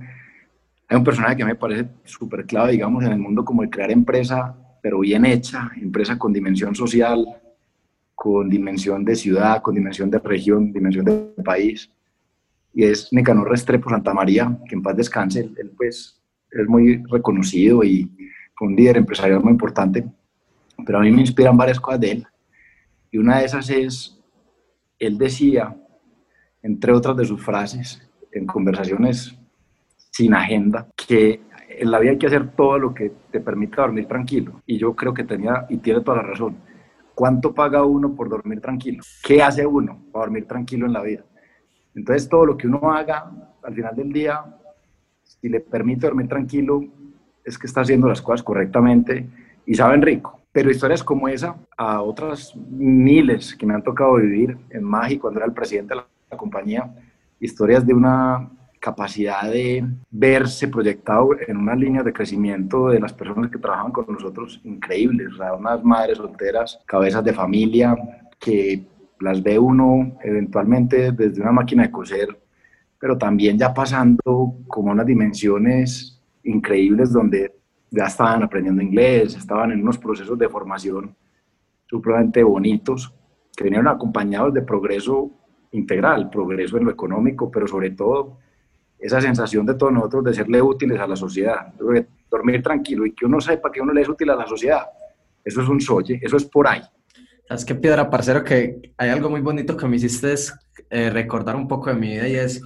hay 0.87 0.97
un 0.97 1.03
personaje 1.03 1.37
que 1.37 1.45
me 1.45 1.53
parece 1.53 1.87
súper 2.05 2.47
clave, 2.47 2.71
digamos, 2.71 3.03
en 3.03 3.11
el 3.11 3.19
mundo 3.19 3.45
como 3.45 3.61
el 3.61 3.69
crear 3.69 3.91
empresa, 3.91 4.57
pero 4.81 5.01
bien 5.01 5.25
hecha, 5.25 5.69
empresa 5.79 6.17
con 6.17 6.33
dimensión 6.33 6.73
social, 6.73 7.23
con 8.15 8.49
dimensión 8.49 9.05
de 9.05 9.15
ciudad, 9.15 9.61
con 9.61 9.75
dimensión 9.75 10.09
de 10.09 10.17
región, 10.17 10.73
dimensión 10.73 11.05
de 11.05 11.43
país. 11.45 11.87
Y 12.73 12.83
es 12.83 13.13
Nicanor 13.13 13.47
Restrepo 13.47 13.91
Santa 13.91 14.11
María, 14.11 14.57
que 14.67 14.73
en 14.73 14.81
paz 14.81 14.97
descanse. 14.97 15.41
Él, 15.41 15.71
pues, 15.77 16.19
es 16.49 16.67
muy 16.67 17.03
reconocido 17.11 17.83
y 17.83 18.09
fue 18.55 18.69
un 18.69 18.75
líder 18.75 18.97
empresarial 18.97 19.43
muy 19.43 19.51
importante. 19.51 20.03
Pero 20.85 20.99
a 20.99 21.01
mí 21.01 21.11
me 21.11 21.21
inspiran 21.21 21.57
varias 21.57 21.79
cosas 21.79 21.99
de 21.99 22.11
él. 22.11 22.27
Y 23.11 23.17
una 23.17 23.39
de 23.39 23.45
esas 23.45 23.69
es, 23.69 24.19
él 24.99 25.17
decía 25.17 25.75
entre 26.67 26.91
otras 26.91 27.15
de 27.15 27.25
sus 27.25 27.41
frases, 27.41 28.01
en 28.31 28.45
conversaciones 28.45 29.37
sin 30.11 30.33
agenda, 30.33 30.87
que 30.95 31.41
en 31.69 31.91
la 31.91 31.99
vida 31.99 32.11
hay 32.11 32.17
que 32.17 32.27
hacer 32.27 32.51
todo 32.51 32.77
lo 32.77 32.93
que 32.93 33.11
te 33.31 33.39
permita 33.39 33.83
dormir 33.83 34.05
tranquilo. 34.05 34.61
Y 34.65 34.77
yo 34.77 34.95
creo 34.95 35.13
que 35.13 35.23
tenía 35.23 35.65
y 35.69 35.77
tiene 35.77 36.01
toda 36.01 36.17
la 36.17 36.23
razón. 36.23 36.57
¿Cuánto 37.15 37.53
paga 37.53 37.83
uno 37.83 38.13
por 38.13 38.29
dormir 38.29 38.59
tranquilo? 38.59 39.01
¿Qué 39.23 39.41
hace 39.41 39.65
uno 39.65 40.03
para 40.11 40.25
dormir 40.25 40.45
tranquilo 40.45 40.85
en 40.85 40.93
la 40.93 41.01
vida? 41.01 41.23
Entonces, 41.95 42.27
todo 42.27 42.45
lo 42.45 42.57
que 42.57 42.67
uno 42.67 42.91
haga 42.91 43.31
al 43.63 43.73
final 43.73 43.95
del 43.95 44.11
día, 44.11 44.43
si 45.23 45.49
le 45.49 45.61
permite 45.61 46.07
dormir 46.07 46.27
tranquilo, 46.27 46.83
es 47.43 47.57
que 47.57 47.67
está 47.67 47.81
haciendo 47.81 48.07
las 48.07 48.21
cosas 48.21 48.43
correctamente 48.43 49.27
y 49.65 49.73
saben 49.73 50.01
rico. 50.01 50.36
Pero 50.51 50.71
historias 50.71 51.03
como 51.03 51.27
esa, 51.27 51.55
a 51.77 52.01
otras 52.01 52.55
miles 52.55 53.55
que 53.55 53.65
me 53.65 53.73
han 53.73 53.83
tocado 53.83 54.15
vivir 54.15 54.57
en 54.69 54.83
Magi 54.83 55.17
cuando 55.17 55.39
era 55.39 55.47
el 55.47 55.53
presidente 55.53 55.93
de 55.93 56.01
la 56.31 56.37
compañía, 56.37 56.93
historias 57.39 57.85
de 57.85 57.93
una 57.93 58.49
capacidad 58.79 59.51
de 59.51 59.85
verse 60.09 60.67
proyectado 60.67 61.29
en 61.47 61.57
una 61.57 61.75
línea 61.75 62.03
de 62.03 62.13
crecimiento 62.13 62.89
de 62.89 62.99
las 62.99 63.13
personas 63.13 63.51
que 63.51 63.57
trabajan 63.57 63.91
con 63.91 64.05
nosotros 64.07 64.61
increíbles, 64.63 65.27
o 65.39 65.57
unas 65.57 65.83
madres 65.83 66.17
solteras, 66.17 66.79
cabezas 66.85 67.23
de 67.23 67.33
familia, 67.33 67.95
que 68.39 68.85
las 69.19 69.41
ve 69.41 69.57
uno 69.57 70.17
eventualmente 70.23 71.11
desde 71.11 71.41
una 71.41 71.51
máquina 71.51 71.83
de 71.83 71.91
coser, 71.91 72.39
pero 72.99 73.17
también 73.17 73.57
ya 73.57 73.73
pasando 73.73 74.55
como 74.67 74.91
unas 74.91 75.05
dimensiones 75.05 76.21
increíbles 76.43 77.11
donde 77.11 77.56
ya 77.89 78.05
estaban 78.05 78.43
aprendiendo 78.43 78.81
inglés, 78.81 79.35
estaban 79.35 79.71
en 79.71 79.81
unos 79.81 79.97
procesos 79.97 80.37
de 80.37 80.49
formación 80.49 81.15
supremamente 81.85 82.43
bonitos, 82.43 83.13
que 83.55 83.63
vinieron 83.63 83.87
acompañados 83.87 84.53
de 84.53 84.61
progreso 84.61 85.31
integral, 85.71 86.29
progreso 86.29 86.77
en 86.77 86.85
lo 86.85 86.91
económico, 86.91 87.49
pero 87.49 87.67
sobre 87.67 87.91
todo 87.91 88.37
esa 88.99 89.21
sensación 89.21 89.65
de 89.65 89.75
todos 89.75 89.93
nosotros 89.93 90.25
de 90.25 90.33
serle 90.33 90.61
útiles 90.61 90.99
a 90.99 91.07
la 91.07 91.15
sociedad. 91.15 91.73
Dormir 92.29 92.61
tranquilo 92.61 93.05
y 93.05 93.13
que 93.13 93.25
uno 93.25 93.39
sepa 93.39 93.71
que 93.71 93.81
uno 93.81 93.93
le 93.93 94.01
es 94.01 94.09
útil 94.09 94.29
a 94.29 94.35
la 94.35 94.45
sociedad, 94.45 94.85
eso 95.43 95.61
es 95.61 95.69
un 95.69 95.79
soye, 95.79 96.19
eso 96.21 96.37
es 96.37 96.45
por 96.45 96.67
ahí. 96.67 96.81
¿Sabes 97.47 97.63
qué, 97.63 97.75
Piedra, 97.75 98.09
parcero? 98.09 98.43
Que 98.43 98.93
hay 98.97 99.09
algo 99.09 99.29
muy 99.29 99.39
bonito 99.39 99.77
que 99.77 99.87
me 99.87 99.95
hiciste 99.95 100.33
es, 100.33 100.53
eh, 100.89 101.09
recordar 101.09 101.55
un 101.55 101.67
poco 101.67 101.89
de 101.89 101.95
mi 101.95 102.09
vida 102.09 102.27
y 102.27 102.35
es, 102.35 102.61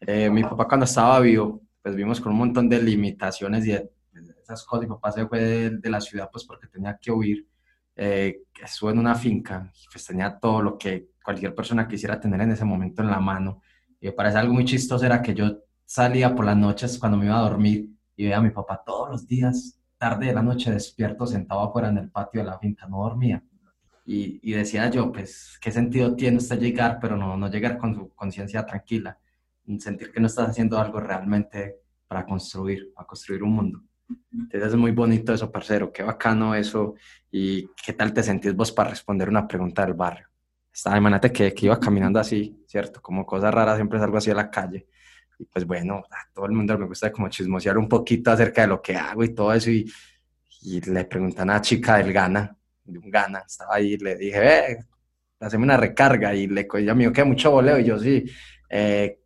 eh, 0.00 0.30
mi 0.30 0.42
papá 0.42 0.66
cuando 0.66 0.84
estaba 0.84 1.20
vivo, 1.20 1.60
pues 1.82 1.94
vimos 1.94 2.20
con 2.20 2.32
un 2.32 2.38
montón 2.38 2.68
de 2.68 2.80
limitaciones 2.80 3.66
y 3.66 3.78
esas 4.42 4.64
cosas. 4.64 4.88
Mi 4.88 4.94
papá 4.94 5.12
se 5.12 5.26
fue 5.26 5.70
de, 5.70 5.90
la 5.90 6.00
ciudad 6.00 6.28
pues 6.30 6.44
porque 6.44 6.66
tenía 6.66 6.98
que 7.00 7.10
huir. 7.10 7.46
Eh, 7.94 8.42
estuvo 8.62 8.90
en 8.90 8.98
una 8.98 9.14
finca 9.14 9.70
pues 9.92 10.06
tenía 10.06 10.38
todo 10.38 10.62
lo 10.62 10.78
que 10.78 11.10
cualquier 11.22 11.54
persona 11.54 11.86
quisiera 11.86 12.18
tener 12.18 12.40
en 12.40 12.52
ese 12.52 12.64
momento 12.64 13.02
en 13.02 13.10
la 13.10 13.20
mano. 13.20 13.62
Y 14.00 14.06
me 14.06 14.12
parece 14.12 14.38
algo 14.38 14.54
muy 14.54 14.64
chistoso 14.64 15.04
era 15.04 15.22
que 15.22 15.34
yo 15.34 15.58
salía 15.84 16.34
por 16.34 16.44
las 16.44 16.56
noches 16.56 16.98
cuando 16.98 17.18
me 17.18 17.26
iba 17.26 17.38
a 17.38 17.42
dormir 17.42 17.88
y 18.16 18.24
veía 18.24 18.38
a 18.38 18.42
mi 18.42 18.50
papá 18.50 18.82
todos 18.84 19.10
los 19.10 19.26
días, 19.26 19.78
tarde 19.98 20.26
de 20.26 20.34
la 20.34 20.42
noche, 20.42 20.70
despierto, 20.70 21.26
sentado 21.26 21.60
afuera 21.60 21.88
en 21.88 21.98
el 21.98 22.10
patio 22.10 22.40
de 22.40 22.46
la 22.46 22.58
finca, 22.58 22.86
no 22.88 23.02
dormía. 23.02 23.42
Y, 24.04 24.40
y 24.42 24.52
decía 24.52 24.90
yo, 24.90 25.12
pues, 25.12 25.58
¿qué 25.60 25.70
sentido 25.70 26.16
tiene 26.16 26.38
usted 26.38 26.58
llegar, 26.58 26.98
pero 27.00 27.16
no, 27.16 27.36
no 27.36 27.48
llegar 27.48 27.78
con 27.78 27.94
su 27.94 28.08
conciencia 28.14 28.66
tranquila? 28.66 29.18
Sentir 29.78 30.10
que 30.10 30.20
no 30.20 30.26
estás 30.26 30.50
haciendo 30.50 30.78
algo 30.78 30.98
realmente 30.98 31.76
para 32.08 32.26
construir, 32.26 32.92
para 32.94 33.06
construir 33.06 33.42
un 33.42 33.52
mundo. 33.52 33.82
Entonces 34.32 34.70
es 34.70 34.76
muy 34.76 34.92
bonito 34.92 35.32
eso, 35.32 35.50
parcero, 35.50 35.92
qué 35.92 36.02
bacano 36.02 36.54
eso. 36.54 36.94
¿Y 37.30 37.68
qué 37.84 37.92
tal 37.92 38.12
te 38.12 38.22
sentís 38.22 38.54
vos 38.54 38.72
para 38.72 38.90
responder 38.90 39.28
una 39.28 39.46
pregunta 39.46 39.84
del 39.84 39.94
barrio? 39.94 40.28
Estaba, 40.72 40.96
imagínate 40.96 41.32
que, 41.32 41.52
que 41.52 41.66
iba 41.66 41.78
caminando 41.78 42.18
así, 42.18 42.62
¿cierto? 42.66 43.00
Como 43.02 43.26
cosas 43.26 43.52
raras, 43.52 43.76
siempre 43.76 43.98
salgo 43.98 44.16
así 44.16 44.30
a 44.30 44.34
la 44.34 44.50
calle 44.50 44.86
y 45.42 45.46
pues 45.46 45.66
bueno, 45.66 46.04
a 46.10 46.32
todo 46.32 46.46
el 46.46 46.52
mundo 46.52 46.78
me 46.78 46.86
gusta 46.86 47.10
como 47.10 47.28
chismosear 47.28 47.76
un 47.76 47.88
poquito 47.88 48.30
acerca 48.30 48.62
de 48.62 48.68
lo 48.68 48.80
que 48.80 48.94
hago 48.96 49.24
y 49.24 49.34
todo 49.34 49.52
eso. 49.52 49.70
Y, 49.70 49.90
y 50.62 50.80
le 50.80 51.04
preguntan 51.04 51.50
a 51.50 51.54
una 51.54 51.60
chica 51.60 51.96
del 51.98 52.12
Ghana, 52.12 52.56
de 52.84 52.98
un 52.98 53.10
Ghana, 53.10 53.42
estaba 53.46 53.74
ahí, 53.74 53.96
le 53.96 54.16
dije, 54.16 54.38
ve, 54.38 54.84
haceme 55.40 55.64
una 55.64 55.76
recarga. 55.76 56.34
Y 56.34 56.46
le 56.46 56.68
ella 56.74 56.94
me 56.94 57.00
dijo, 57.00 57.12
¿qué? 57.12 57.24
Mucho 57.24 57.50
voleo. 57.50 57.78
Y 57.78 57.84
yo, 57.84 57.98
sí. 57.98 58.24
Eh, 58.68 59.18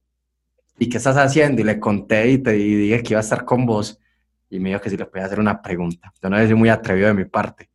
¿Y 0.78 0.88
qué 0.88 0.96
estás 0.96 1.16
haciendo? 1.16 1.60
Y 1.60 1.64
le 1.64 1.78
conté 1.78 2.30
y 2.30 2.38
te 2.38 2.52
dije 2.52 3.02
que 3.02 3.12
iba 3.12 3.20
a 3.20 3.22
estar 3.22 3.44
con 3.44 3.66
vos. 3.66 4.00
Y 4.50 4.60
me 4.60 4.70
dijo 4.70 4.80
que 4.80 4.90
si 4.90 4.96
le 4.96 5.06
podía 5.06 5.26
hacer 5.26 5.40
una 5.40 5.60
pregunta. 5.60 6.12
Yo 6.22 6.30
no 6.30 6.36
soy 6.36 6.54
muy 6.54 6.68
atrevido 6.68 7.08
de 7.08 7.14
mi 7.14 7.24
parte. 7.24 7.68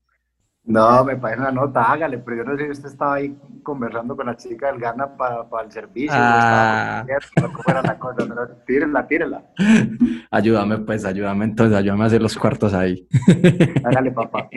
No, 0.63 1.03
me 1.03 1.17
parece 1.17 1.41
una 1.41 1.51
nota, 1.51 1.83
hágale, 1.91 2.19
pero 2.19 2.37
yo 2.37 2.43
no 2.43 2.55
sé 2.55 2.65
si 2.65 2.71
usted 2.71 2.89
estaba 2.89 3.15
ahí 3.15 3.35
conversando 3.63 4.15
con 4.15 4.27
la 4.27 4.37
chica 4.37 4.67
del 4.67 4.79
Gana 4.79 5.17
para, 5.17 5.49
para 5.49 5.65
el 5.65 5.71
servicio. 5.71 6.11
Ah. 6.13 7.03
¿Cómo 7.35 7.63
era 7.67 7.81
la 7.81 7.97
cosa? 7.97 8.27
Pero 8.27 8.47
tírela, 8.67 9.07
tírela. 9.07 9.43
Ayúdame, 10.31 10.77
pues, 10.77 11.03
ayúdame 11.03 11.45
entonces, 11.45 11.75
ayúdame 11.75 12.03
a 12.03 12.07
hacer 12.07 12.21
los 12.21 12.37
cuartos 12.37 12.73
ahí. 12.75 13.07
Hágale, 13.83 14.11
papá. 14.11 14.49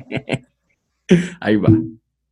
Ahí 1.41 1.57
va. 1.57 1.71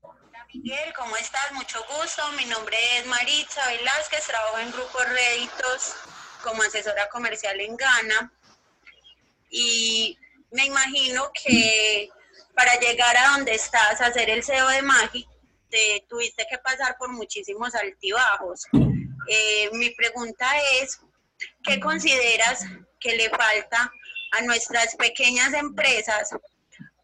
Hola, 0.03 0.47
Miguel, 0.53 0.93
¿cómo 0.97 1.17
estás? 1.17 1.51
Mucho 1.55 1.79
gusto. 1.99 2.23
Mi 2.37 2.45
nombre 2.51 2.77
es 2.99 3.07
Maritza 3.09 3.63
Velázquez, 3.69 4.27
trabajo 4.29 4.59
en 4.59 4.71
Grupo 4.71 4.99
Réditos 5.09 5.97
como 6.45 6.63
asesora 6.63 7.09
comercial 7.11 7.59
en 7.61 7.77
Ghana. 7.77 8.33
Y 9.53 10.19
me 10.51 10.65
imagino 10.65 11.31
que 11.33 12.09
para 12.55 12.81
llegar 12.81 13.17
a 13.17 13.29
donde 13.33 13.55
estás, 13.55 14.01
a 14.01 14.07
hacer 14.07 14.31
el 14.31 14.43
CEO 14.43 14.67
de 14.69 14.83
Magi, 14.83 15.29
te 15.71 16.05
tuviste 16.09 16.47
que 16.51 16.59
pasar 16.59 16.97
por 16.99 17.11
muchísimos 17.13 17.75
altibajos. 17.75 18.67
Eh, 19.29 19.71
mi 19.73 19.91
pregunta 19.91 20.47
es, 20.81 20.99
¿qué 21.63 21.79
consideras 21.79 22.65
que 22.99 23.17
le 23.17 23.31
falta 23.31 23.93
a 24.33 24.43
nuestras 24.43 24.97
pequeñas 24.97 25.53
empresas 25.53 26.31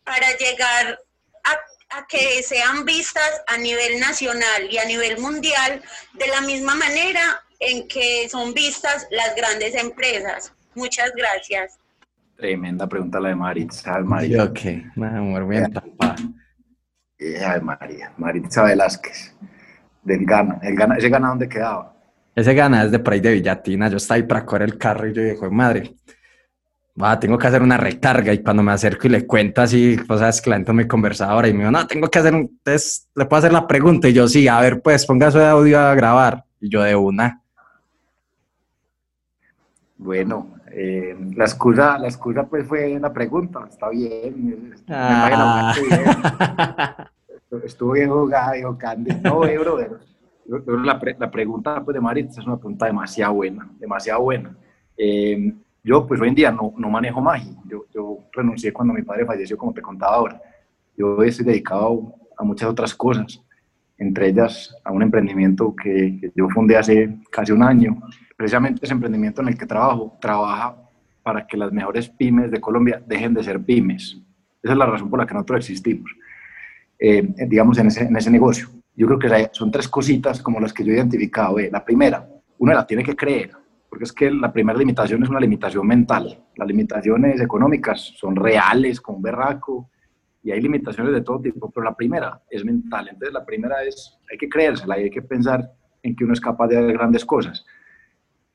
para 0.04 0.36
llegar 0.36 0.98
a, 1.44 2.06
que 2.06 2.42
sean 2.42 2.84
vistas 2.84 3.42
a 3.46 3.56
nivel 3.56 3.98
nacional 4.00 4.68
y 4.70 4.78
a 4.78 4.84
nivel 4.84 5.18
mundial 5.18 5.82
de 6.12 6.26
la 6.28 6.40
misma 6.42 6.74
manera 6.74 7.42
en 7.60 7.88
que 7.88 8.28
son 8.28 8.54
vistas 8.54 9.06
las 9.10 9.34
grandes 9.34 9.74
empresas? 9.74 10.52
Muchas 10.74 11.12
gracias. 11.14 11.78
Tremenda 12.38 12.86
pregunta 12.86 13.18
la 13.18 13.30
de 13.30 13.34
Maritza. 13.34 13.98
María. 13.98 14.44
Ok, 14.44 14.60
amor, 14.96 15.48
bien, 15.48 15.72
papá. 15.72 16.14
Ay, 17.18 17.60
María, 17.60 18.12
Maritza 18.16 18.62
Velázquez, 18.62 19.34
del 20.04 20.24
Gana. 20.24 20.60
El 20.62 20.76
Gana. 20.76 20.96
¿Ese 20.96 21.08
Gana 21.08 21.30
dónde 21.30 21.48
quedaba? 21.48 21.96
Ese 22.36 22.54
Gana 22.54 22.84
es 22.84 22.92
de 22.92 23.00
por 23.00 23.14
ahí 23.14 23.18
de 23.18 23.32
Villatina. 23.32 23.88
Yo 23.88 23.96
estaba 23.96 24.18
ahí 24.18 24.22
para 24.22 24.46
correr 24.46 24.68
el 24.68 24.78
carro 24.78 25.08
y 25.08 25.14
yo 25.14 25.20
dije, 25.20 25.50
madre, 25.50 25.96
va, 27.00 27.18
tengo 27.18 27.36
que 27.36 27.48
hacer 27.48 27.60
una 27.60 27.76
recarga. 27.76 28.32
Y 28.32 28.40
cuando 28.40 28.62
me 28.62 28.70
acerco 28.70 29.08
y 29.08 29.10
le 29.10 29.26
cuento 29.26 29.60
así, 29.60 29.98
pues 30.06 30.20
sabes 30.20 30.40
que 30.40 30.50
la 30.50 30.56
gente 30.56 30.72
me 30.72 30.86
conversa 30.86 31.28
ahora 31.28 31.48
y 31.48 31.52
me 31.52 31.58
dijo, 31.58 31.72
no, 31.72 31.88
tengo 31.88 32.06
que 32.06 32.20
hacer 32.20 32.36
un 32.36 32.60
test, 32.62 33.08
le 33.16 33.24
puedo 33.24 33.38
hacer 33.38 33.52
la 33.52 33.66
pregunta. 33.66 34.08
Y 34.08 34.12
yo, 34.12 34.28
sí, 34.28 34.46
a 34.46 34.60
ver, 34.60 34.80
pues 34.80 35.04
ponga 35.04 35.28
su 35.32 35.40
audio 35.40 35.80
a 35.80 35.92
grabar. 35.96 36.44
Y 36.60 36.68
yo 36.68 36.82
de 36.82 36.94
una. 36.94 37.42
Bueno, 39.96 40.57
eh, 40.80 41.16
la 41.34 41.44
excusa, 41.44 41.98
la 41.98 42.06
excusa 42.06 42.46
pues 42.46 42.64
fue 42.64 42.96
una 42.96 43.12
pregunta, 43.12 43.66
está 43.68 43.88
bien, 43.88 44.76
ah. 44.88 45.74
Estuvo 47.64 47.92
bien 47.92 48.08
jugada, 48.10 48.52
dijo 48.52 48.78
Candy. 48.78 49.10
No, 49.24 49.44
eh, 49.44 49.58
brother. 49.58 49.98
La, 50.46 51.00
la, 51.18 51.30
pregunta 51.32 51.82
pues, 51.84 51.94
de 51.94 52.00
Maritza 52.00 52.40
es 52.40 52.46
una 52.46 52.58
pregunta 52.58 52.86
demasiado 52.86 53.34
buena, 53.34 53.68
demasiado 53.80 54.22
buena. 54.22 54.56
Eh, 54.96 55.52
yo 55.82 56.06
pues 56.06 56.20
hoy 56.20 56.28
en 56.28 56.34
día 56.36 56.52
no, 56.52 56.72
no 56.76 56.88
manejo 56.88 57.20
magia. 57.20 57.56
Yo, 57.66 57.86
yo, 57.92 58.18
renuncié 58.32 58.72
cuando 58.72 58.94
mi 58.94 59.02
padre 59.02 59.26
falleció, 59.26 59.58
como 59.58 59.74
te 59.74 59.82
contaba 59.82 60.14
ahora. 60.14 60.40
Yo 60.96 61.20
estoy 61.24 61.44
dedicado 61.44 62.14
a 62.36 62.44
muchas 62.44 62.68
otras 62.68 62.94
cosas, 62.94 63.42
entre 63.98 64.28
ellas 64.28 64.74
a 64.84 64.92
un 64.92 65.02
emprendimiento 65.02 65.74
que, 65.74 66.32
yo 66.34 66.48
fundé 66.48 66.76
hace 66.76 67.18
casi 67.30 67.52
un 67.52 67.62
año, 67.62 68.00
precisamente 68.36 68.80
ese 68.84 68.94
emprendimiento 68.94 69.42
en 69.42 69.48
el 69.48 69.58
que 69.58 69.66
trabajo, 69.66 70.16
trabaja 70.20 70.76
para 71.22 71.46
que 71.46 71.56
las 71.56 71.72
mejores 71.72 72.08
pymes 72.08 72.50
de 72.50 72.60
Colombia 72.60 73.02
dejen 73.06 73.34
de 73.34 73.42
ser 73.42 73.60
pymes. 73.60 74.16
Esa 74.62 74.72
es 74.72 74.78
la 74.78 74.86
razón 74.86 75.10
por 75.10 75.18
la 75.18 75.26
que 75.26 75.34
nosotros 75.34 75.58
existimos, 75.58 76.10
eh, 76.98 77.28
digamos, 77.48 77.78
en 77.78 77.88
ese, 77.88 78.04
en 78.04 78.16
ese 78.16 78.30
negocio. 78.30 78.68
Yo 78.94 79.06
creo 79.06 79.18
que 79.18 79.48
son 79.52 79.70
tres 79.70 79.88
cositas 79.88 80.40
como 80.42 80.58
las 80.58 80.72
que 80.72 80.84
yo 80.84 80.92
he 80.92 80.96
identificado. 80.96 81.58
La 81.70 81.84
primera, 81.84 82.28
uno 82.58 82.72
la 82.72 82.86
tiene 82.86 83.04
que 83.04 83.14
creer, 83.14 83.50
porque 83.88 84.04
es 84.04 84.12
que 84.12 84.30
la 84.30 84.52
primera 84.52 84.78
limitación 84.78 85.22
es 85.22 85.28
una 85.28 85.40
limitación 85.40 85.86
mental. 85.86 86.44
Las 86.56 86.66
limitaciones 86.66 87.40
económicas 87.40 88.12
son 88.16 88.34
reales, 88.34 89.00
con 89.00 89.22
berraco, 89.22 89.90
y 90.48 90.52
hay 90.52 90.62
limitaciones 90.62 91.12
de 91.12 91.20
todo 91.20 91.42
tipo, 91.42 91.70
pero 91.70 91.84
la 91.84 91.94
primera 91.94 92.40
es 92.48 92.64
mental. 92.64 93.08
Entonces, 93.08 93.34
la 93.34 93.44
primera 93.44 93.84
es, 93.84 94.18
hay 94.30 94.38
que 94.38 94.48
creérsela 94.48 94.98
y 94.98 95.04
hay 95.04 95.10
que 95.10 95.20
pensar 95.20 95.70
en 96.02 96.16
que 96.16 96.24
uno 96.24 96.32
es 96.32 96.40
capaz 96.40 96.68
de 96.68 96.78
hacer 96.78 96.94
grandes 96.94 97.22
cosas 97.22 97.66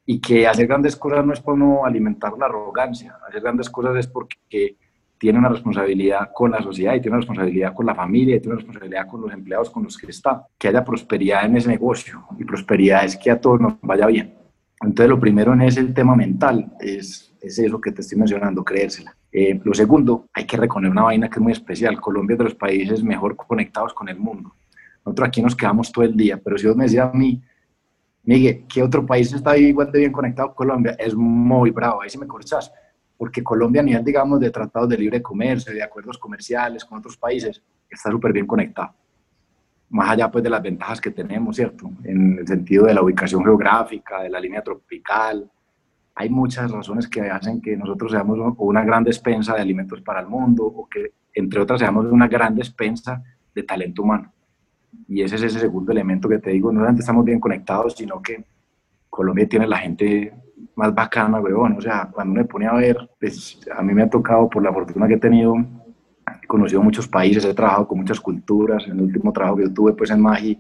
y 0.04 0.20
que 0.20 0.48
hacer 0.48 0.66
grandes 0.66 0.96
cosas 0.96 1.24
no 1.24 1.34
es 1.34 1.40
para 1.40 1.56
no 1.56 1.86
alimentar 1.86 2.34
la 2.36 2.48
arrogancia, 2.48 3.20
hacer 3.28 3.42
grandes 3.42 3.70
cosas 3.70 3.96
es 3.98 4.08
porque 4.08 4.76
tiene 5.20 5.38
una 5.38 5.50
responsabilidad 5.50 6.32
con 6.34 6.50
la 6.50 6.64
sociedad 6.64 6.96
y 6.96 7.00
tiene 7.00 7.12
una 7.16 7.22
responsabilidad 7.22 7.76
con 7.76 7.86
la 7.86 7.94
familia 7.94 8.38
y 8.38 8.40
tiene 8.40 8.54
una 8.54 8.62
responsabilidad 8.62 9.08
con 9.08 9.22
los 9.22 9.32
empleados 9.32 9.70
con 9.70 9.84
los 9.84 9.96
que 9.96 10.08
está, 10.08 10.48
que 10.58 10.70
haya 10.70 10.84
prosperidad 10.84 11.46
en 11.46 11.58
ese 11.58 11.70
negocio 11.70 12.26
y 12.40 12.44
prosperidad 12.44 13.06
es 13.06 13.16
que 13.18 13.30
a 13.30 13.40
todos 13.40 13.62
nos 13.62 13.80
vaya 13.82 14.08
bien. 14.08 14.34
Entonces 14.82 15.10
lo 15.10 15.20
primero 15.20 15.54
en 15.54 15.62
ese 15.62 15.84
tema 15.84 16.16
mental, 16.16 16.74
es, 16.80 17.36
es 17.40 17.60
eso 17.60 17.80
que 17.80 17.92
te 17.92 18.02
estoy 18.02 18.18
mencionando, 18.18 18.64
creérsela. 18.64 19.16
Eh, 19.36 19.60
lo 19.64 19.74
segundo, 19.74 20.30
hay 20.32 20.46
que 20.46 20.58
reconocer 20.58 20.92
una 20.92 21.02
vaina 21.02 21.28
que 21.28 21.40
es 21.40 21.42
muy 21.42 21.52
especial. 21.52 22.00
Colombia 22.00 22.36
es 22.36 22.38
de 22.38 22.44
los 22.44 22.56
países 22.56 23.04
mejor 23.04 23.36
conectados 23.36 23.92
con 23.92 24.08
el 24.08 24.20
mundo. 24.20 24.54
Nosotros 25.04 25.28
aquí 25.28 25.42
nos 25.42 25.56
quedamos 25.56 25.92
todo 25.92 26.06
el 26.06 26.16
día, 26.16 26.40
pero 26.42 26.56
si 26.56 26.68
vos 26.68 26.76
me 26.76 26.84
decías 26.84 27.10
a 27.12 27.18
mí, 27.18 27.42
Miguel, 28.26 28.66
¿qué 28.72 28.84
otro 28.84 29.06
país 29.06 29.34
está 29.34 29.58
igual 29.58 29.92
de 29.92 30.00
bien 30.00 30.12
conectado? 30.12 30.54
Colombia 30.54 30.96
es 31.00 31.16
muy 31.16 31.72
bravo, 31.72 32.04
ahí 32.04 32.10
sí 32.12 32.18
me 32.20 32.28
corchas, 32.28 32.72
porque 33.18 33.44
Colombia 33.44 33.82
a 33.82 33.86
nivel, 33.86 34.04
digamos, 34.04 34.40
de 34.40 34.52
tratados 34.52 34.88
de 34.88 34.98
libre 34.98 35.22
comercio, 35.22 35.74
de 35.74 35.82
acuerdos 35.82 36.18
comerciales 36.18 36.86
con 36.86 37.00
otros 37.00 37.18
países, 37.18 37.62
está 37.90 38.12
súper 38.12 38.32
bien 38.32 38.46
conectado. 38.46 38.94
Más 39.90 40.12
allá 40.12 40.32
pues 40.32 40.44
de 40.44 40.50
las 40.50 40.62
ventajas 40.62 41.02
que 41.02 41.12
tenemos, 41.12 41.56
¿cierto? 41.56 41.92
En 42.04 42.38
el 42.40 42.48
sentido 42.48 42.86
de 42.86 42.94
la 42.94 43.02
ubicación 43.02 43.44
geográfica, 43.44 44.22
de 44.22 44.30
la 44.30 44.40
línea 44.40 44.62
tropical, 44.62 45.50
hay 46.16 46.30
muchas 46.30 46.72
razones 46.72 47.08
que 47.08 47.22
hacen 47.22 47.62
que 47.62 47.76
nosotros 47.76 48.12
seamos 48.12 48.38
una 48.58 48.84
gran 48.84 49.04
despensa 49.04 49.56
de 49.56 49.62
alimentos 49.62 50.02
para 50.02 50.20
el 50.22 50.28
mundo 50.28 50.64
o 50.66 50.88
que, 50.88 51.14
entre 51.34 51.62
otras, 51.62 51.80
seamos 51.80 52.06
una 52.06 52.28
gran 52.28 52.56
despensa 52.56 53.24
de 53.54 53.64
talento 53.64 54.04
humano. 54.04 54.32
Y 55.08 55.22
ese 55.22 55.36
es 55.36 55.44
ese 55.44 55.60
segundo 55.60 55.92
elemento 55.92 56.30
que 56.30 56.40
te 56.40 56.52
digo, 56.52 56.72
no 56.72 56.80
solamente 56.80 57.02
estamos 57.02 57.26
bien 57.26 57.40
conectados, 57.40 57.96
sino 57.96 58.22
que 58.22 58.46
Colombia 59.10 59.48
tiene 59.50 59.68
la 59.68 59.78
gente 59.78 60.34
más 60.76 60.94
bacana, 60.94 61.40
weón. 61.40 61.78
O 61.78 61.82
sea, 61.82 62.10
cuando 62.12 62.36
me 62.36 62.46
pone 62.46 62.68
a 62.68 62.74
ver, 62.74 63.10
pues 63.20 63.60
a 63.76 63.82
mí 63.82 63.94
me 63.94 64.04
ha 64.04 64.10
tocado, 64.10 64.50
por 64.50 64.64
la 64.64 64.72
fortuna 64.72 65.08
que 65.08 65.16
he 65.16 65.20
tenido, 65.20 65.56
he 66.42 66.48
conocido 66.48 66.82
muchos 66.84 67.08
países, 67.08 67.44
he 67.44 67.54
trabajado 67.54 67.88
con 67.88 68.00
muchas 68.00 68.20
culturas. 68.20 68.86
En 68.86 68.94
el 68.94 69.02
último 69.02 69.34
trabajo 69.34 69.58
que 69.58 69.64
yo 69.64 69.74
tuve, 69.74 69.94
pues 69.94 70.12
en 70.12 70.22
Magi, 70.22 70.60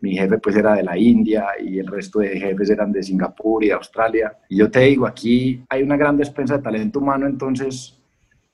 mi 0.00 0.16
jefe 0.16 0.38
pues 0.38 0.56
era 0.56 0.74
de 0.74 0.82
la 0.82 0.96
India 0.96 1.46
y 1.60 1.78
el 1.78 1.86
resto 1.86 2.20
de 2.20 2.38
jefes 2.38 2.70
eran 2.70 2.92
de 2.92 3.02
Singapur 3.02 3.64
y 3.64 3.68
de 3.68 3.74
Australia. 3.74 4.36
Y 4.48 4.56
yo 4.56 4.70
te 4.70 4.80
digo, 4.80 5.06
aquí 5.06 5.64
hay 5.68 5.82
una 5.82 5.96
gran 5.96 6.16
despensa 6.16 6.56
de 6.56 6.62
talento 6.62 7.00
humano, 7.00 7.26
entonces 7.26 7.98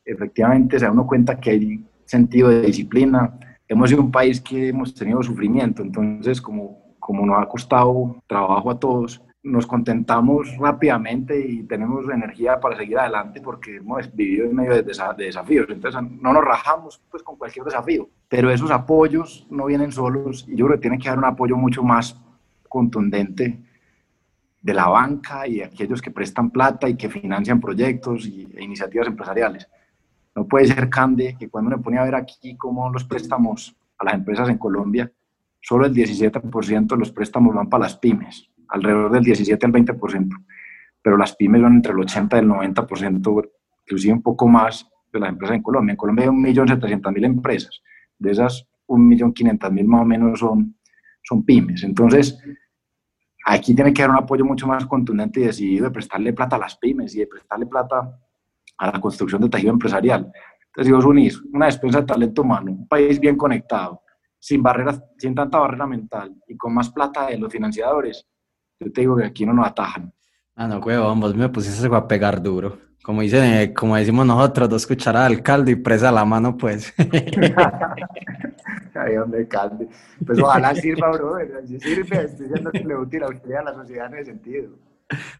efectivamente 0.04 0.78
se 0.78 0.84
da 0.84 0.92
uno 0.92 1.06
cuenta 1.06 1.38
que 1.38 1.50
hay 1.50 1.84
sentido 2.04 2.48
de 2.48 2.62
disciplina. 2.62 3.38
Hemos 3.68 3.90
sido 3.90 4.02
un 4.02 4.10
país 4.10 4.40
que 4.40 4.68
hemos 4.68 4.94
tenido 4.94 5.22
sufrimiento, 5.22 5.82
entonces 5.82 6.40
como, 6.40 6.96
como 6.98 7.26
nos 7.26 7.42
ha 7.42 7.48
costado 7.48 8.22
trabajo 8.26 8.70
a 8.70 8.78
todos, 8.78 9.23
nos 9.44 9.66
contentamos 9.66 10.56
rápidamente 10.56 11.38
y 11.38 11.64
tenemos 11.64 12.08
energía 12.08 12.58
para 12.58 12.78
seguir 12.78 12.98
adelante 12.98 13.42
porque 13.42 13.76
hemos 13.76 14.12
vivido 14.14 14.46
en 14.46 14.56
medio 14.56 14.82
de, 14.82 14.82
desafíos. 14.82 15.66
Entonces 15.68 16.00
no 16.02 16.32
nos 16.32 16.42
rajamos 16.42 17.00
pues 17.10 17.22
con 17.22 17.36
cualquier 17.36 17.66
desafío, 17.66 18.08
pero 18.26 18.50
esos 18.50 18.70
apoyos 18.70 19.46
no 19.50 19.66
vienen 19.66 19.92
solos 19.92 20.46
y 20.48 20.56
yo 20.56 20.64
creo 20.66 20.78
que 20.78 20.82
tiene 20.82 20.98
que 20.98 21.10
dar 21.10 21.18
un 21.18 21.26
apoyo 21.26 21.56
mucho 21.56 21.82
más 21.82 22.18
contundente 22.70 23.60
de 24.62 24.74
la 24.74 24.88
banca 24.88 25.46
y 25.46 25.56
de 25.56 25.64
aquellos 25.64 26.00
que 26.00 26.10
prestan 26.10 26.50
plata 26.50 26.88
y 26.88 26.96
que 26.96 27.10
financian 27.10 27.60
proyectos 27.60 28.26
y, 28.26 28.48
e 28.56 28.64
iniciativas 28.64 29.08
empresariales. 29.08 29.68
No 30.34 30.48
puede 30.48 30.68
ser, 30.68 30.88
Cande, 30.88 31.36
que 31.38 31.50
cuando 31.50 31.76
me 31.76 31.82
ponía 31.82 32.00
a 32.00 32.04
ver 32.04 32.14
aquí 32.14 32.56
cómo 32.56 32.88
los 32.88 33.04
préstamos 33.04 33.76
a 33.98 34.06
las 34.06 34.14
empresas 34.14 34.48
en 34.48 34.56
Colombia, 34.56 35.12
solo 35.60 35.84
el 35.84 35.92
17% 35.92 36.86
de 36.86 36.96
los 36.96 37.12
préstamos 37.12 37.54
van 37.54 37.68
para 37.68 37.84
las 37.84 37.98
pymes 37.98 38.50
alrededor 38.74 39.12
del 39.12 39.22
17 39.22 39.66
al 39.66 39.72
20%, 39.72 40.28
pero 41.00 41.16
las 41.16 41.36
pymes 41.36 41.62
van 41.62 41.76
entre 41.76 41.92
el 41.92 42.00
80 42.00 42.36
y 42.36 42.40
el 42.40 42.48
90%, 42.48 43.50
inclusive 43.86 44.12
un 44.12 44.22
poco 44.22 44.48
más 44.48 44.88
de 45.12 45.20
las 45.20 45.28
empresas 45.28 45.56
en 45.56 45.62
Colombia. 45.62 45.92
En 45.92 45.96
Colombia 45.96 46.24
hay 46.24 46.30
1.700.000 46.30 47.24
empresas, 47.24 47.80
de 48.18 48.30
esas 48.32 48.66
1.500.000 48.88 49.84
más 49.84 50.02
o 50.02 50.04
menos 50.04 50.38
son, 50.38 50.76
son 51.22 51.44
pymes. 51.44 51.84
Entonces, 51.84 52.38
aquí 53.46 53.74
tiene 53.74 53.92
que 53.92 54.02
haber 54.02 54.16
un 54.16 54.22
apoyo 54.22 54.44
mucho 54.44 54.66
más 54.66 54.86
contundente 54.86 55.40
y 55.40 55.44
decidido 55.44 55.84
de 55.84 55.90
prestarle 55.92 56.32
plata 56.32 56.56
a 56.56 56.58
las 56.58 56.76
pymes 56.76 57.14
y 57.14 57.20
de 57.20 57.26
prestarle 57.28 57.66
plata 57.66 58.18
a 58.78 58.86
la 58.90 59.00
construcción 59.00 59.40
del 59.40 59.50
tejido 59.50 59.72
empresarial. 59.72 60.32
Entonces, 60.66 60.86
si 60.86 60.92
vos 60.92 61.04
unís 61.04 61.40
una 61.52 61.66
despensa 61.66 62.00
de 62.00 62.06
talento 62.06 62.42
humano, 62.42 62.72
un 62.72 62.88
país 62.88 63.20
bien 63.20 63.36
conectado, 63.36 64.02
sin 64.40 64.62
barreras, 64.62 65.00
sin 65.16 65.34
tanta 65.34 65.58
barrera 65.58 65.86
mental 65.86 66.34
y 66.48 66.56
con 66.56 66.74
más 66.74 66.90
plata 66.90 67.28
de 67.28 67.38
los 67.38 67.52
financiadores, 67.52 68.26
yo 68.80 68.92
te 68.92 69.00
digo 69.00 69.16
que 69.16 69.24
aquí 69.24 69.46
no 69.46 69.52
nos 69.52 69.66
atajan. 69.66 70.12
Ah, 70.56 70.68
no, 70.68 70.78
huevón, 70.78 71.20
vos 71.20 71.34
me 71.34 71.48
pusiste 71.48 71.86
a 71.94 72.06
pegar 72.06 72.42
duro. 72.42 72.78
Como, 73.02 73.20
dice, 73.20 73.74
como 73.74 73.96
decimos 73.96 74.24
nosotros, 74.24 74.68
dos 74.68 74.86
cucharadas 74.86 75.30
al 75.30 75.42
caldo 75.42 75.70
y 75.70 75.74
presa 75.74 76.08
a 76.08 76.12
la 76.12 76.24
mano, 76.24 76.56
pues. 76.56 76.94
Ahí 78.94 79.14
donde 79.14 79.46
calde. 79.46 79.88
Pues 80.24 80.38
ojalá 80.38 80.74
sirva, 80.74 81.10
bro. 81.10 81.36
Si 81.66 81.78
sirve, 81.80 82.24
estoy 82.24 82.46
diciendo 82.46 82.70
que 82.70 82.84
le 82.84 82.96
útil 82.96 83.24
a 83.24 83.28
usted 83.28 83.54
a 83.54 83.62
la 83.62 83.74
sociedad 83.74 84.06
en 84.06 84.14
ese 84.14 84.24
sentido. 84.30 84.70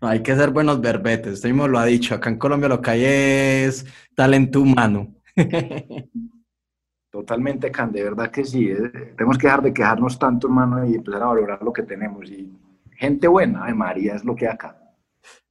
No, 0.01 0.09
hay 0.09 0.21
que 0.23 0.37
ser 0.37 0.51
buenos 0.51 0.81
verbetes. 0.81 1.35
Usted 1.35 1.49
mismo 1.51 1.67
lo 1.67 1.79
ha 1.79 1.87
dicho. 1.87 2.15
Acá 2.15 2.29
en 2.29 2.39
Colombia 2.39 2.69
lo 2.69 2.83
que 2.83 2.91
hay 2.91 3.05
es 3.05 3.87
talento 4.15 4.61
humano. 4.61 5.15
Totalmente, 7.11 7.71
Can, 7.71 7.93
de 7.93 8.03
verdad 8.03 8.31
que 8.31 8.45
sí. 8.45 8.69
Eh. 8.69 9.15
Tenemos 9.17 9.39
que 9.39 9.47
dejar 9.47 9.63
de 9.63 9.73
quejarnos 9.73 10.19
tanto, 10.19 10.49
hermano, 10.49 10.85
y 10.85 10.97
empezar 10.97 11.23
a 11.23 11.27
valorar 11.27 11.63
lo 11.63 11.73
que 11.73 11.85
tenemos. 11.85 12.29
Y 12.29 12.53
gente 12.97 13.29
buena, 13.29 13.67
de 13.67 13.75
María, 13.75 14.15
es 14.15 14.25
lo 14.25 14.35
que 14.35 14.49
acá. 14.49 14.79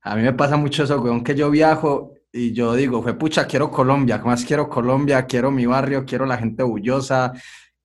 A 0.02 0.16
mí 0.16 0.22
me 0.22 0.34
pasa 0.34 0.58
mucho 0.58 0.84
eso, 0.84 1.02
weón, 1.02 1.24
que 1.24 1.36
yo 1.36 1.50
viajo 1.50 2.14
y 2.32 2.54
yo 2.54 2.74
digo, 2.74 3.02
fue 3.02 3.14
pucha, 3.14 3.48
quiero 3.48 3.72
Colombia, 3.72 4.18
más 4.26 4.44
quiero 4.44 4.70
Colombia, 4.70 5.26
quiero 5.26 5.52
mi 5.52 5.66
barrio, 5.66 6.04
quiero 6.06 6.26
la 6.26 6.38
gente 6.38 6.64
bullosa, 6.64 7.32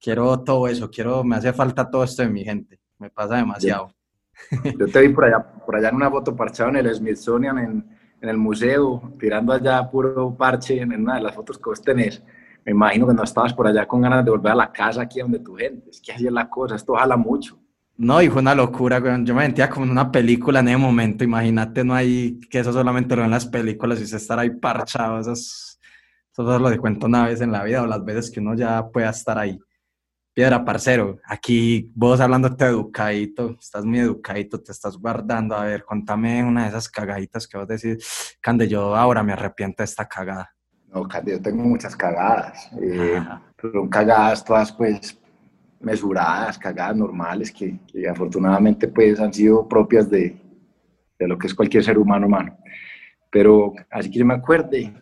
quiero 0.00 0.40
todo 0.40 0.66
eso, 0.68 0.90
quiero, 0.90 1.22
me 1.22 1.36
hace 1.36 1.52
falta 1.52 1.90
todo 1.90 2.04
esto 2.04 2.22
de 2.22 2.28
mi 2.28 2.44
gente, 2.44 2.80
me 2.98 3.10
pasa 3.10 3.36
demasiado. 3.36 3.92
Yo, 4.78 4.86
te 4.86 5.00
vi 5.00 5.08
por 5.10 5.24
allá, 5.24 5.40
por 5.64 5.76
allá 5.76 5.88
en 5.90 5.96
una 5.96 6.10
foto 6.10 6.34
parchado 6.34 6.70
en 6.70 6.76
el 6.76 6.94
Smithsonian, 6.94 7.58
en, 7.58 7.98
en 8.20 8.28
el 8.28 8.36
museo, 8.36 9.14
tirando 9.18 9.52
allá 9.52 9.88
puro 9.90 10.34
parche 10.36 10.80
en 10.80 10.92
una 10.92 11.16
de 11.16 11.22
las 11.22 11.34
fotos 11.34 11.58
que 11.58 11.64
vos 11.64 11.82
tenés. 11.82 12.22
Me 12.64 12.72
imagino 12.72 13.06
que 13.06 13.14
no 13.14 13.22
estabas 13.22 13.54
por 13.54 13.66
allá 13.66 13.86
con 13.86 14.00
ganas 14.00 14.24
de 14.24 14.30
volver 14.30 14.52
a 14.52 14.56
la 14.56 14.72
casa 14.72 15.02
aquí 15.02 15.20
donde 15.20 15.38
tu 15.38 15.54
gente. 15.54 15.90
Es 15.90 16.00
que 16.00 16.12
así 16.12 16.26
es 16.26 16.32
la 16.32 16.48
cosa, 16.48 16.74
esto 16.74 16.94
jala 16.94 17.16
mucho. 17.16 17.58
No, 17.98 18.22
y 18.22 18.28
fue 18.28 18.40
una 18.40 18.54
locura, 18.54 19.00
güey. 19.00 19.24
Yo 19.24 19.34
me 19.34 19.42
sentía 19.42 19.68
como 19.68 19.84
en 19.84 19.90
una 19.90 20.12
película 20.12 20.60
en 20.60 20.68
ese 20.68 20.76
momento. 20.76 21.24
Imagínate, 21.24 21.82
no 21.82 21.94
hay 21.94 22.38
que 22.48 22.60
eso 22.60 22.72
solamente 22.72 23.16
lo 23.16 23.22
ven 23.22 23.26
en 23.26 23.32
las 23.32 23.46
películas 23.46 24.00
y 24.00 24.06
se 24.06 24.18
estar 24.18 24.38
ahí 24.38 24.50
parchado. 24.50 25.18
Eso 25.18 25.32
es, 25.32 25.80
eso 26.32 26.58
lo 26.60 26.70
que 26.70 26.78
cuento 26.78 27.06
una 27.06 27.26
vez 27.26 27.40
en 27.40 27.50
la 27.50 27.64
vida 27.64 27.82
o 27.82 27.86
las 27.88 28.04
veces 28.04 28.30
que 28.30 28.38
uno 28.38 28.54
ya 28.54 28.86
pueda 28.88 29.10
estar 29.10 29.36
ahí. 29.36 29.58
Piedra, 30.32 30.64
parcero, 30.64 31.18
aquí 31.24 31.90
vos 31.96 32.20
hablando 32.20 32.48
de 32.48 32.66
educadito, 32.66 33.56
estás 33.60 33.84
muy 33.84 33.98
educadito, 33.98 34.60
te 34.60 34.70
estás 34.70 34.96
guardando. 34.96 35.56
A 35.56 35.64
ver, 35.64 35.84
contame 35.84 36.44
una 36.44 36.62
de 36.62 36.68
esas 36.68 36.88
cagaditas 36.88 37.48
que 37.48 37.58
vos 37.58 37.66
decís, 37.66 38.38
Cande, 38.40 38.68
yo 38.68 38.94
ahora 38.94 39.24
me 39.24 39.32
arrepiento 39.32 39.82
de 39.82 39.86
esta 39.86 40.06
cagada. 40.06 40.54
No, 40.86 41.08
Cande, 41.08 41.32
yo 41.32 41.42
tengo 41.42 41.64
muchas 41.64 41.96
cagadas. 41.96 42.70
Eh, 42.80 43.20
cagadas 43.90 44.44
todas, 44.44 44.70
pues, 44.70 45.17
mesuradas, 45.80 46.58
cagadas 46.58 46.96
normales, 46.96 47.52
que, 47.52 47.78
afortunadamente 48.10 48.88
pues 48.88 49.20
han 49.20 49.32
sido 49.32 49.68
propias 49.68 50.10
de, 50.10 50.36
de, 51.18 51.28
lo 51.28 51.38
que 51.38 51.46
es 51.46 51.54
cualquier 51.54 51.84
ser 51.84 51.98
humano 51.98 52.26
humano. 52.26 52.56
Pero 53.30 53.74
así 53.90 54.10
que 54.10 54.18
yo 54.18 54.26
me 54.26 54.34
acuerde, 54.34 54.92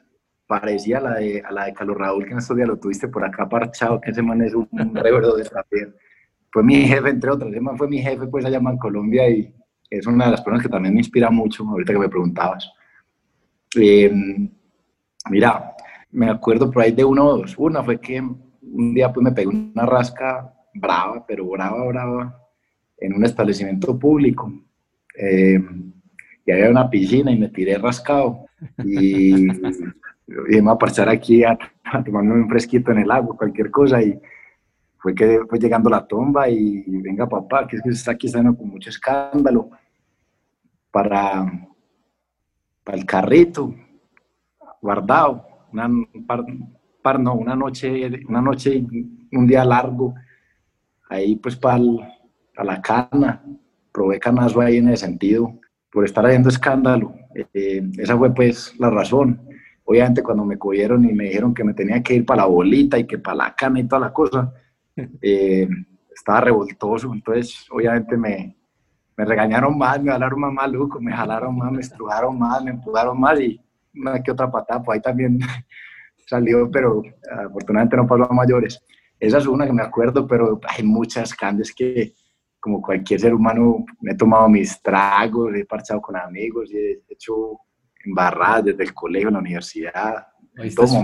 parecía 0.46 0.98
a 0.98 1.00
la 1.02 1.14
de, 1.14 1.42
a 1.44 1.52
la 1.52 1.64
de 1.66 1.74
Carlos 1.74 1.96
Raúl, 1.96 2.24
que 2.24 2.32
en 2.32 2.38
estos 2.38 2.56
días 2.56 2.68
lo 2.68 2.78
tuviste 2.78 3.08
por 3.08 3.24
acá 3.24 3.48
parchado, 3.48 4.00
que 4.00 4.10
ese 4.10 4.22
man 4.22 4.42
es 4.42 4.54
un, 4.54 4.68
recuerdo 4.94 5.36
de 5.36 5.44
saber. 5.44 5.96
Fue 6.50 6.62
mi 6.62 6.86
jefe, 6.86 7.10
entre 7.10 7.30
otras, 7.30 7.50
ese 7.50 7.60
man 7.60 7.76
fue 7.76 7.88
mi 7.88 8.00
jefe 8.00 8.26
pues 8.26 8.44
allá 8.44 8.58
en 8.58 8.78
Colombia 8.78 9.28
y 9.28 9.54
es 9.90 10.06
una 10.06 10.26
de 10.26 10.30
las 10.32 10.40
personas 10.40 10.62
que 10.62 10.68
también 10.68 10.94
me 10.94 11.00
inspira 11.00 11.30
mucho, 11.30 11.64
ahorita 11.64 11.92
que 11.92 11.98
me 11.98 12.08
preguntabas. 12.08 12.70
Eh, 13.78 14.12
mira, 15.30 15.74
me 16.10 16.30
acuerdo 16.30 16.70
por 16.70 16.82
ahí 16.82 16.92
de 16.92 17.04
uno 17.04 17.26
o 17.26 17.38
dos. 17.38 17.54
Una 17.58 17.82
fue 17.82 18.00
que 18.00 18.20
un 18.20 18.94
día 18.94 19.12
pues 19.12 19.22
me 19.22 19.32
pegué 19.32 19.48
una 19.48 19.86
rasca 19.86 20.55
brava, 20.78 21.24
pero 21.26 21.46
brava, 21.46 21.84
brava, 21.84 22.42
en 22.98 23.14
un 23.14 23.24
establecimiento 23.24 23.98
público. 23.98 24.52
Eh, 25.18 25.60
y 26.44 26.52
había 26.52 26.70
una 26.70 26.88
piscina 26.88 27.32
y 27.32 27.38
me 27.38 27.48
tiré 27.48 27.76
rascado. 27.78 28.46
Y, 28.84 29.48
y 29.48 30.62
me 30.62 30.70
a 30.70 30.78
parchar 30.78 31.08
aquí 31.08 31.44
a, 31.44 31.58
tomarme 32.04 32.34
un 32.34 32.48
fresquito 32.48 32.92
en 32.92 32.98
el 32.98 33.10
agua, 33.10 33.36
cualquier 33.36 33.70
cosa. 33.70 34.02
Y 34.02 34.18
fue 34.98 35.14
que 35.14 35.40
fue 35.48 35.58
llegando 35.58 35.90
la 35.90 36.06
tomba 36.06 36.48
y, 36.48 36.82
venga 37.00 37.28
papá, 37.28 37.66
que 37.66 37.76
es 37.76 37.82
que 37.82 37.90
está 37.90 38.12
aquí 38.12 38.26
está 38.26 38.42
con 38.42 38.68
mucho 38.68 38.90
escándalo. 38.90 39.70
Para, 40.90 41.44
para 42.82 42.96
el 42.96 43.04
carrito, 43.04 43.74
guardado, 44.80 45.46
una, 45.72 45.88
no, 45.88 47.34
una 47.34 47.54
noche, 47.54 48.24
una 48.28 48.40
noche, 48.40 48.84
un 49.32 49.46
día 49.46 49.64
largo, 49.64 50.14
ahí 51.08 51.36
pues 51.36 51.56
para 51.56 51.78
la 52.62 52.80
cana, 52.82 53.42
probé 53.92 54.18
canazo 54.18 54.60
ahí 54.60 54.78
en 54.78 54.88
ese 54.88 55.06
sentido, 55.06 55.58
por 55.90 56.04
estar 56.04 56.24
haciendo 56.26 56.48
escándalo. 56.48 57.14
Eh, 57.54 57.82
esa 57.98 58.16
fue 58.16 58.34
pues 58.34 58.74
la 58.78 58.90
razón. 58.90 59.40
Obviamente 59.84 60.22
cuando 60.22 60.44
me 60.44 60.58
cogieron 60.58 61.04
y 61.08 61.12
me 61.12 61.24
dijeron 61.24 61.54
que 61.54 61.64
me 61.64 61.74
tenía 61.74 62.02
que 62.02 62.14
ir 62.14 62.26
para 62.26 62.42
la 62.42 62.48
bolita 62.48 62.98
y 62.98 63.06
que 63.06 63.18
para 63.18 63.36
la 63.36 63.54
cana 63.54 63.80
y 63.80 63.88
toda 63.88 64.00
la 64.00 64.12
cosa, 64.12 64.52
eh, 65.22 65.68
estaba 66.14 66.40
revoltoso, 66.40 67.12
entonces 67.12 67.66
obviamente 67.70 68.16
me, 68.16 68.56
me 69.16 69.24
regañaron 69.24 69.76
más, 69.76 70.02
me 70.02 70.10
jalaron 70.10 70.40
más 70.40 70.52
maluco, 70.52 71.00
me 71.00 71.12
jalaron 71.12 71.56
más, 71.56 71.72
me 71.72 71.80
estrujaron 71.80 72.38
más, 72.38 72.62
me 72.62 72.70
empujaron 72.72 73.18
más 73.18 73.40
y 73.40 73.60
una 73.94 74.22
que 74.22 74.30
otra 74.30 74.50
patada, 74.50 74.82
pues 74.82 74.96
ahí 74.96 75.02
también 75.02 75.38
salió, 76.26 76.70
pero 76.70 77.02
afortunadamente 77.46 77.96
no 77.96 78.06
pasó 78.06 78.30
a 78.30 78.34
mayores. 78.34 78.82
Esa 79.18 79.38
es 79.38 79.46
una 79.46 79.66
que 79.66 79.72
me 79.72 79.82
acuerdo, 79.82 80.26
pero 80.26 80.60
hay 80.68 80.84
muchas 80.84 81.34
candes 81.34 81.72
que, 81.74 82.14
como 82.60 82.82
cualquier 82.82 83.20
ser 83.20 83.34
humano, 83.34 83.84
me 84.00 84.12
he 84.12 84.16
tomado 84.16 84.48
mis 84.48 84.80
tragos, 84.82 85.54
he 85.54 85.64
parchado 85.64 86.00
con 86.00 86.16
amigos 86.16 86.70
y 86.70 86.76
he 86.76 87.02
hecho 87.08 87.60
embarradas 88.04 88.66
desde 88.66 88.84
el 88.84 88.94
colegio, 88.94 89.30
la 89.30 89.38
universidad. 89.38 90.26
En 90.56 90.74
todo 90.74 91.02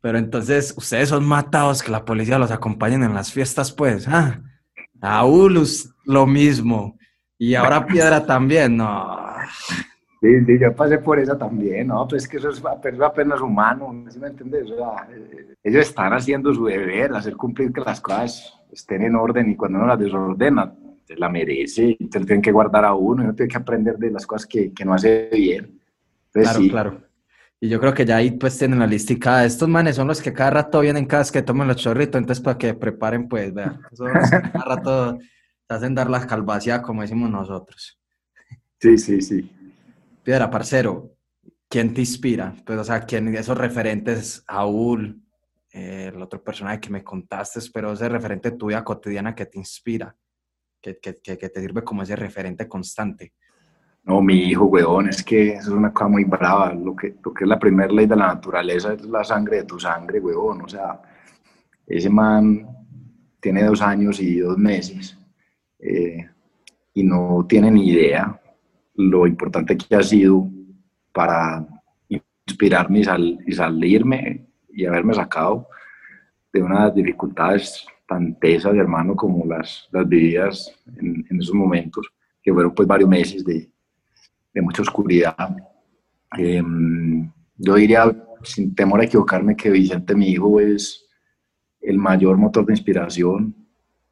Pero 0.00 0.18
entonces, 0.18 0.74
ustedes 0.76 1.08
son 1.08 1.24
matados 1.24 1.82
que 1.82 1.90
la 1.90 2.04
policía 2.04 2.38
los 2.38 2.50
acompañen 2.50 3.02
en 3.02 3.14
las 3.14 3.32
fiestas, 3.32 3.72
pues. 3.72 4.06
Ah, 4.08 4.40
a 5.00 5.24
Ulus 5.24 5.94
lo 6.04 6.26
mismo. 6.26 6.98
Y 7.38 7.54
ahora 7.54 7.86
Piedra 7.86 8.24
también, 8.26 8.76
no. 8.76 9.16
Sí, 10.20 10.44
sí, 10.44 10.58
yo 10.58 10.74
pasé 10.74 10.98
por 10.98 11.18
esa 11.18 11.38
también, 11.38 11.88
¿no? 11.88 12.06
Pues 12.08 12.26
que 12.26 12.38
eso 12.38 12.50
es, 12.50 12.62
apenas 12.64 13.40
humano, 13.40 14.04
¿sí 14.08 14.18
me 14.18 14.28
entiendes? 14.28 14.68
Eh, 14.68 15.54
ellos 15.62 15.88
están 15.88 16.12
haciendo 16.12 16.52
su 16.52 16.64
deber, 16.64 17.14
hacer 17.14 17.36
cumplir 17.36 17.72
que 17.72 17.80
las 17.80 18.00
cosas 18.00 18.58
estén 18.72 19.02
en 19.02 19.14
orden 19.14 19.50
y 19.50 19.56
cuando 19.56 19.78
uno 19.78 19.86
las 19.86 19.98
desordena, 19.98 20.74
se 21.04 21.16
la 21.16 21.28
merece, 21.28 21.96
se 21.98 22.20
tienen 22.20 22.42
que 22.42 22.52
guardar 22.52 22.84
a 22.84 22.94
uno, 22.94 23.22
uno 23.22 23.34
tiene 23.34 23.50
que 23.50 23.58
aprender 23.58 23.96
de 23.96 24.10
las 24.10 24.26
cosas 24.26 24.46
que, 24.46 24.72
que 24.72 24.84
no 24.84 24.94
hace 24.94 25.28
bien. 25.32 25.80
claro, 26.32 26.60
claro. 26.68 27.08
Y 27.60 27.68
yo 27.68 27.80
creo 27.80 27.92
que 27.92 28.04
ya 28.04 28.16
ahí 28.16 28.30
pues 28.32 28.56
tienen 28.56 28.78
la 28.78 28.86
listica. 28.86 29.44
Estos 29.44 29.68
manes 29.68 29.96
son 29.96 30.06
los 30.06 30.22
que 30.22 30.32
cada 30.32 30.50
rato 30.50 30.80
vienen 30.80 31.06
cada 31.06 31.22
vez 31.22 31.32
que 31.32 31.42
toman 31.42 31.66
los 31.66 31.76
chorritos, 31.76 32.20
entonces 32.20 32.42
para 32.42 32.56
que 32.56 32.74
preparen, 32.74 33.28
pues, 33.28 33.52
vean. 33.52 33.80
Son 33.92 34.12
los 34.12 34.30
que 34.30 34.40
cada 34.52 34.64
rato 34.64 35.18
te 35.18 35.74
hacen 35.74 35.94
dar 35.94 36.08
la 36.08 36.24
calvacia, 36.26 36.80
como 36.80 37.02
decimos 37.02 37.30
nosotros. 37.30 37.98
Sí, 38.80 38.96
sí, 38.96 39.20
sí. 39.20 39.50
Piedra, 40.28 40.50
parcero, 40.50 41.16
¿quién 41.70 41.94
te 41.94 42.02
inspira? 42.02 42.54
Pues, 42.66 42.78
o 42.78 42.84
sea, 42.84 43.00
¿quién, 43.06 43.34
esos 43.34 43.56
referentes, 43.56 44.44
Aúl, 44.46 45.22
eh, 45.72 46.10
el 46.14 46.20
otro 46.20 46.44
personaje 46.44 46.80
que 46.80 46.90
me 46.90 47.02
contaste, 47.02 47.60
pero 47.72 47.94
ese 47.94 48.10
referente 48.10 48.50
tuya 48.50 48.84
cotidiana 48.84 49.34
que 49.34 49.46
te 49.46 49.56
inspira, 49.56 50.14
que, 50.82 50.98
que, 50.98 51.14
que, 51.22 51.48
te 51.48 51.60
sirve 51.62 51.82
como 51.82 52.02
ese 52.02 52.14
referente 52.14 52.68
constante. 52.68 53.32
No, 54.04 54.20
mi 54.20 54.34
hijo, 54.50 54.66
weón, 54.66 55.08
es 55.08 55.24
que 55.24 55.54
eso 55.54 55.70
es 55.70 55.74
una 55.74 55.94
cosa 55.94 56.08
muy 56.08 56.24
brava. 56.24 56.74
Lo 56.74 56.94
que, 56.94 57.16
lo 57.24 57.32
que 57.32 57.44
es 57.44 57.48
la 57.48 57.58
primera 57.58 57.90
ley 57.90 58.04
de 58.04 58.16
la 58.16 58.26
naturaleza 58.26 58.92
es 58.92 59.06
la 59.06 59.24
sangre 59.24 59.56
de 59.56 59.64
tu 59.64 59.80
sangre, 59.80 60.20
weón. 60.20 60.60
O 60.60 60.68
sea, 60.68 61.00
ese 61.86 62.10
man 62.10 62.68
tiene 63.40 63.64
dos 63.64 63.80
años 63.80 64.20
y 64.20 64.40
dos 64.40 64.58
meses 64.58 65.16
eh, 65.78 66.28
y 66.92 67.02
no 67.02 67.46
tiene 67.48 67.70
ni 67.70 67.88
idea 67.88 68.38
lo 68.98 69.28
importante 69.28 69.76
que 69.76 69.94
ha 69.94 70.02
sido 70.02 70.50
para 71.12 71.64
inspirarme 72.08 73.00
y, 73.46 73.52
salirme 73.52 74.48
y 74.70 74.86
haberme 74.86 75.14
sacado 75.14 75.68
de 76.52 76.62
unas 76.62 76.92
dificultades 76.92 77.86
tan 78.08 78.36
tesas, 78.40 78.74
hermano, 78.74 79.14
como 79.14 79.46
las, 79.46 79.88
las 79.92 80.08
vividas 80.08 80.74
en, 80.96 81.24
esos 81.38 81.54
momentos, 81.54 82.08
que 82.42 82.52
fueron 82.52 82.74
pues 82.74 82.88
varios 82.88 83.08
meses 83.08 83.44
de, 83.44 83.70
de 84.52 84.62
mucha 84.62 84.82
oscuridad. 84.82 85.56
Em, 86.36 87.30
yo 87.56 87.74
diría, 87.76 88.04
sin 88.42 88.74
temor 88.74 89.00
a 89.00 89.04
equivocarme, 89.04 89.54
que 89.54 89.70
Vicente, 89.70 90.16
mi 90.16 90.30
hijo, 90.30 90.58
es 90.58 91.06
el 91.80 91.98
mayor 91.98 92.36
motor 92.36 92.66
de 92.66 92.72
inspiración 92.72 93.54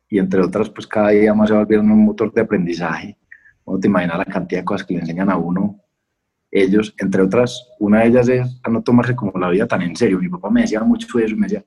y 0.09 0.21
entre 0.21 0.43
otras, 0.43 0.71
pues 0.71 0.87
cada 0.87 1.09
día 1.09 1.35
más 1.35 1.49
se 1.49 1.55
va 1.55 1.61
volviendo 1.61 1.93
un 1.93 2.05
motor 2.05 2.33
de 2.33 2.43
aprendizaje 2.43 3.19
no 3.67 3.79
te 3.79 3.89
imaginas 3.89 4.19
la 4.19 4.25
cantidad 4.25 4.61
de 4.61 4.65
cosas 4.65 4.87
que 4.87 4.95
le 4.95 5.01
enseñan 5.01 5.31
a 5.31 5.37
uno 5.37 5.81
ellos, 6.51 6.95
entre 6.99 7.23
otras, 7.23 7.69
una 7.79 8.01
de 8.01 8.09
ellas 8.09 8.29
es 8.29 8.61
a 8.63 8.71
no 8.71 8.83
tomarse 8.83 9.15
como 9.15 9.39
la 9.39 9.51
vida 9.51 9.67
tan 9.67 9.83
en 9.83 9.97
serio. 9.97 10.19
Mi 10.19 10.29
papá 10.29 10.51
me 10.51 10.63
decía 10.63 10.81
mucho 10.83 11.19
eso, 11.19 11.37
me 11.37 11.47
decía, 11.47 11.65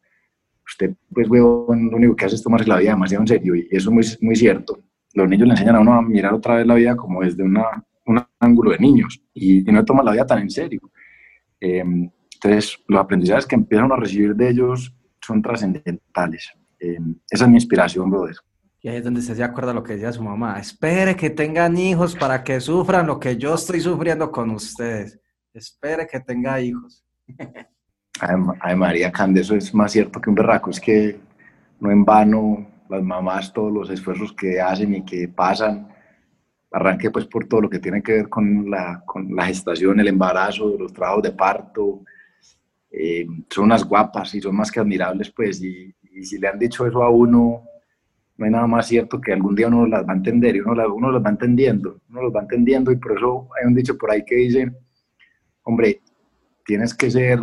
usted, 0.65 0.95
pues, 1.13 1.29
huevón, 1.29 1.89
lo 1.89 1.97
único 1.97 2.15
que 2.15 2.25
hace 2.25 2.35
es 2.35 2.43
tomarse 2.43 2.67
la 2.67 2.77
vida 2.77 2.91
demasiado 2.91 3.23
en 3.23 3.27
serio, 3.27 3.55
y 3.55 3.67
eso 3.71 3.89
es 3.89 3.93
muy, 3.93 4.27
muy 4.27 4.35
cierto. 4.35 4.79
Los 5.13 5.27
niños 5.27 5.47
le 5.47 5.53
enseñan 5.53 5.75
a 5.75 5.79
uno 5.79 5.93
a 5.93 6.01
mirar 6.01 6.33
otra 6.33 6.55
vez 6.55 6.67
la 6.67 6.75
vida 6.75 6.95
como 6.95 7.21
desde 7.21 7.43
una, 7.43 7.85
un 8.05 8.21
ángulo 8.39 8.71
de 8.71 8.79
niños, 8.79 9.21
y, 9.33 9.61
no 9.63 9.83
toman 9.85 10.05
la 10.05 10.13
vida 10.13 10.25
tan 10.25 10.39
en 10.39 10.49
serio. 10.49 10.81
Eh, 11.59 11.83
entonces, 12.33 12.77
los 12.87 12.99
aprendizajes 12.99 13.45
que 13.45 13.55
empiezan 13.55 13.91
a 13.91 13.95
recibir 13.95 14.35
de 14.35 14.49
ellos 14.49 14.95
son 15.21 15.41
trascendentales. 15.41 16.51
Eh, 16.79 16.97
esa 17.29 17.43
es 17.43 17.49
mi 17.49 17.57
inspiración, 17.57 18.09
brother. 18.09 18.35
Y 18.81 18.87
ahí 18.87 18.97
es 18.97 19.03
donde 19.03 19.21
se 19.21 19.43
acuerda 19.43 19.73
lo 19.73 19.83
que 19.83 19.93
decía 19.93 20.13
su 20.13 20.23
mamá. 20.23 20.57
Espere 20.57 21.15
que 21.15 21.29
tengan 21.29 21.77
hijos 21.77 22.15
para 22.15 22.43
que 22.43 22.61
sufran 22.61 23.07
lo 23.07 23.19
que 23.19 23.35
yo 23.35 23.55
estoy 23.55 23.81
sufriendo 23.81 24.31
con 24.31 24.49
ustedes. 24.51 25.19
Espere 25.53 26.07
que 26.07 26.19
tenga 26.21 26.61
hijos. 26.61 27.03
Ay, 28.61 28.75
María 28.75 29.11
Cande, 29.11 29.41
eso 29.41 29.55
es 29.55 29.73
más 29.73 29.91
cierto 29.91 30.21
que 30.21 30.29
un 30.29 30.35
berraco. 30.35 30.69
Es 30.69 30.79
que 30.79 31.19
no 31.79 31.91
en 31.91 32.05
vano 32.05 32.67
las 32.89 33.03
mamás, 33.03 33.51
todos 33.51 33.71
los 33.71 33.89
esfuerzos 33.89 34.33
que 34.33 34.61
hacen 34.61 34.95
y 34.95 35.03
que 35.03 35.27
pasan, 35.27 35.89
arranque 36.71 37.11
pues 37.11 37.25
por 37.25 37.47
todo 37.47 37.61
lo 37.61 37.69
que 37.69 37.79
tiene 37.79 38.01
que 38.01 38.13
ver 38.13 38.29
con 38.29 38.69
la, 38.69 39.03
con 39.05 39.35
la 39.35 39.45
gestación, 39.45 39.99
el 39.99 40.07
embarazo, 40.07 40.77
los 40.77 40.93
trabajos 40.93 41.23
de 41.23 41.31
parto. 41.31 42.01
Eh, 42.91 43.27
son 43.49 43.65
unas 43.65 43.83
guapas 43.83 44.33
y 44.35 44.41
son 44.41 44.55
más 44.55 44.71
que 44.71 44.79
admirables, 44.79 45.31
pues. 45.31 45.61
Y, 45.61 45.93
y 46.11 46.23
si 46.23 46.37
le 46.39 46.47
han 46.47 46.57
dicho 46.57 46.87
eso 46.87 47.03
a 47.03 47.09
uno 47.09 47.68
no 48.39 48.45
hay 48.45 48.51
nada 48.51 48.67
más 48.67 48.87
cierto 48.87 49.19
que 49.19 49.33
algún 49.33 49.53
día 49.53 49.67
uno 49.67 49.85
las 49.85 50.07
va 50.07 50.13
a 50.13 50.15
entender 50.15 50.55
y 50.55 50.61
uno, 50.61 50.73
las, 50.73 50.87
las 50.87 51.25
va 51.25 51.29
entendiendo, 51.29 51.99
uno 52.09 52.21
los 52.21 52.33
va 52.33 52.39
entendiendo 52.39 52.89
y 52.89 52.95
por 52.95 53.17
eso 53.17 53.49
hay 53.59 53.67
un 53.67 53.75
dicho 53.75 53.97
por 53.97 54.11
ahí 54.11 54.23
que 54.23 54.35
dice, 54.35 54.71
hombre, 55.63 56.01
tienes 56.65 56.93
que 56.93 57.11
ser 57.11 57.41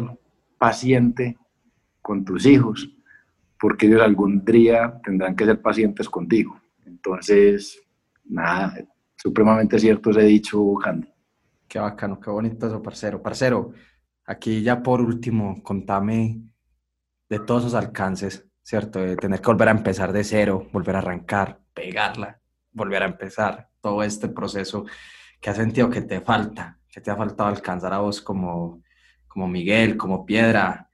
paciente 0.56 1.36
con 2.00 2.24
tus 2.24 2.46
hijos 2.46 2.90
porque 3.60 3.86
ellos 3.86 4.00
algún 4.00 4.42
día 4.42 4.98
tendrán 5.04 5.36
que 5.36 5.44
ser 5.44 5.60
pacientes 5.60 6.08
contigo. 6.08 6.58
Entonces, 6.86 7.78
nada, 8.24 8.74
supremamente 9.16 9.78
cierto 9.78 10.10
ese 10.10 10.22
dicho, 10.22 10.74
Candy. 10.82 11.12
Qué 11.68 11.78
bacano, 11.78 12.18
qué 12.18 12.30
bonito 12.30 12.68
eso, 12.68 12.82
parcero. 12.82 13.22
Parcero, 13.22 13.72
aquí 14.24 14.62
ya 14.62 14.82
por 14.82 15.02
último, 15.02 15.62
contame 15.62 16.40
de 17.28 17.38
todos 17.40 17.64
esos 17.64 17.74
alcances 17.74 18.45
¿cierto? 18.66 18.98
De 18.98 19.16
tener 19.16 19.40
que 19.40 19.46
volver 19.46 19.68
a 19.68 19.70
empezar 19.70 20.12
de 20.12 20.24
cero, 20.24 20.66
volver 20.72 20.96
a 20.96 20.98
arrancar, 20.98 21.60
pegarla, 21.72 22.40
volver 22.72 23.04
a 23.04 23.06
empezar, 23.06 23.68
todo 23.80 24.02
este 24.02 24.28
proceso 24.28 24.86
que 25.40 25.50
has 25.50 25.56
sentido 25.56 25.88
que 25.88 26.02
te 26.02 26.20
falta, 26.20 26.76
que 26.88 27.00
te 27.00 27.12
ha 27.12 27.16
faltado 27.16 27.48
alcanzar 27.48 27.92
a 27.92 27.98
vos 27.98 28.20
como, 28.20 28.82
como 29.28 29.46
Miguel, 29.46 29.96
como 29.96 30.26
Piedra, 30.26 30.90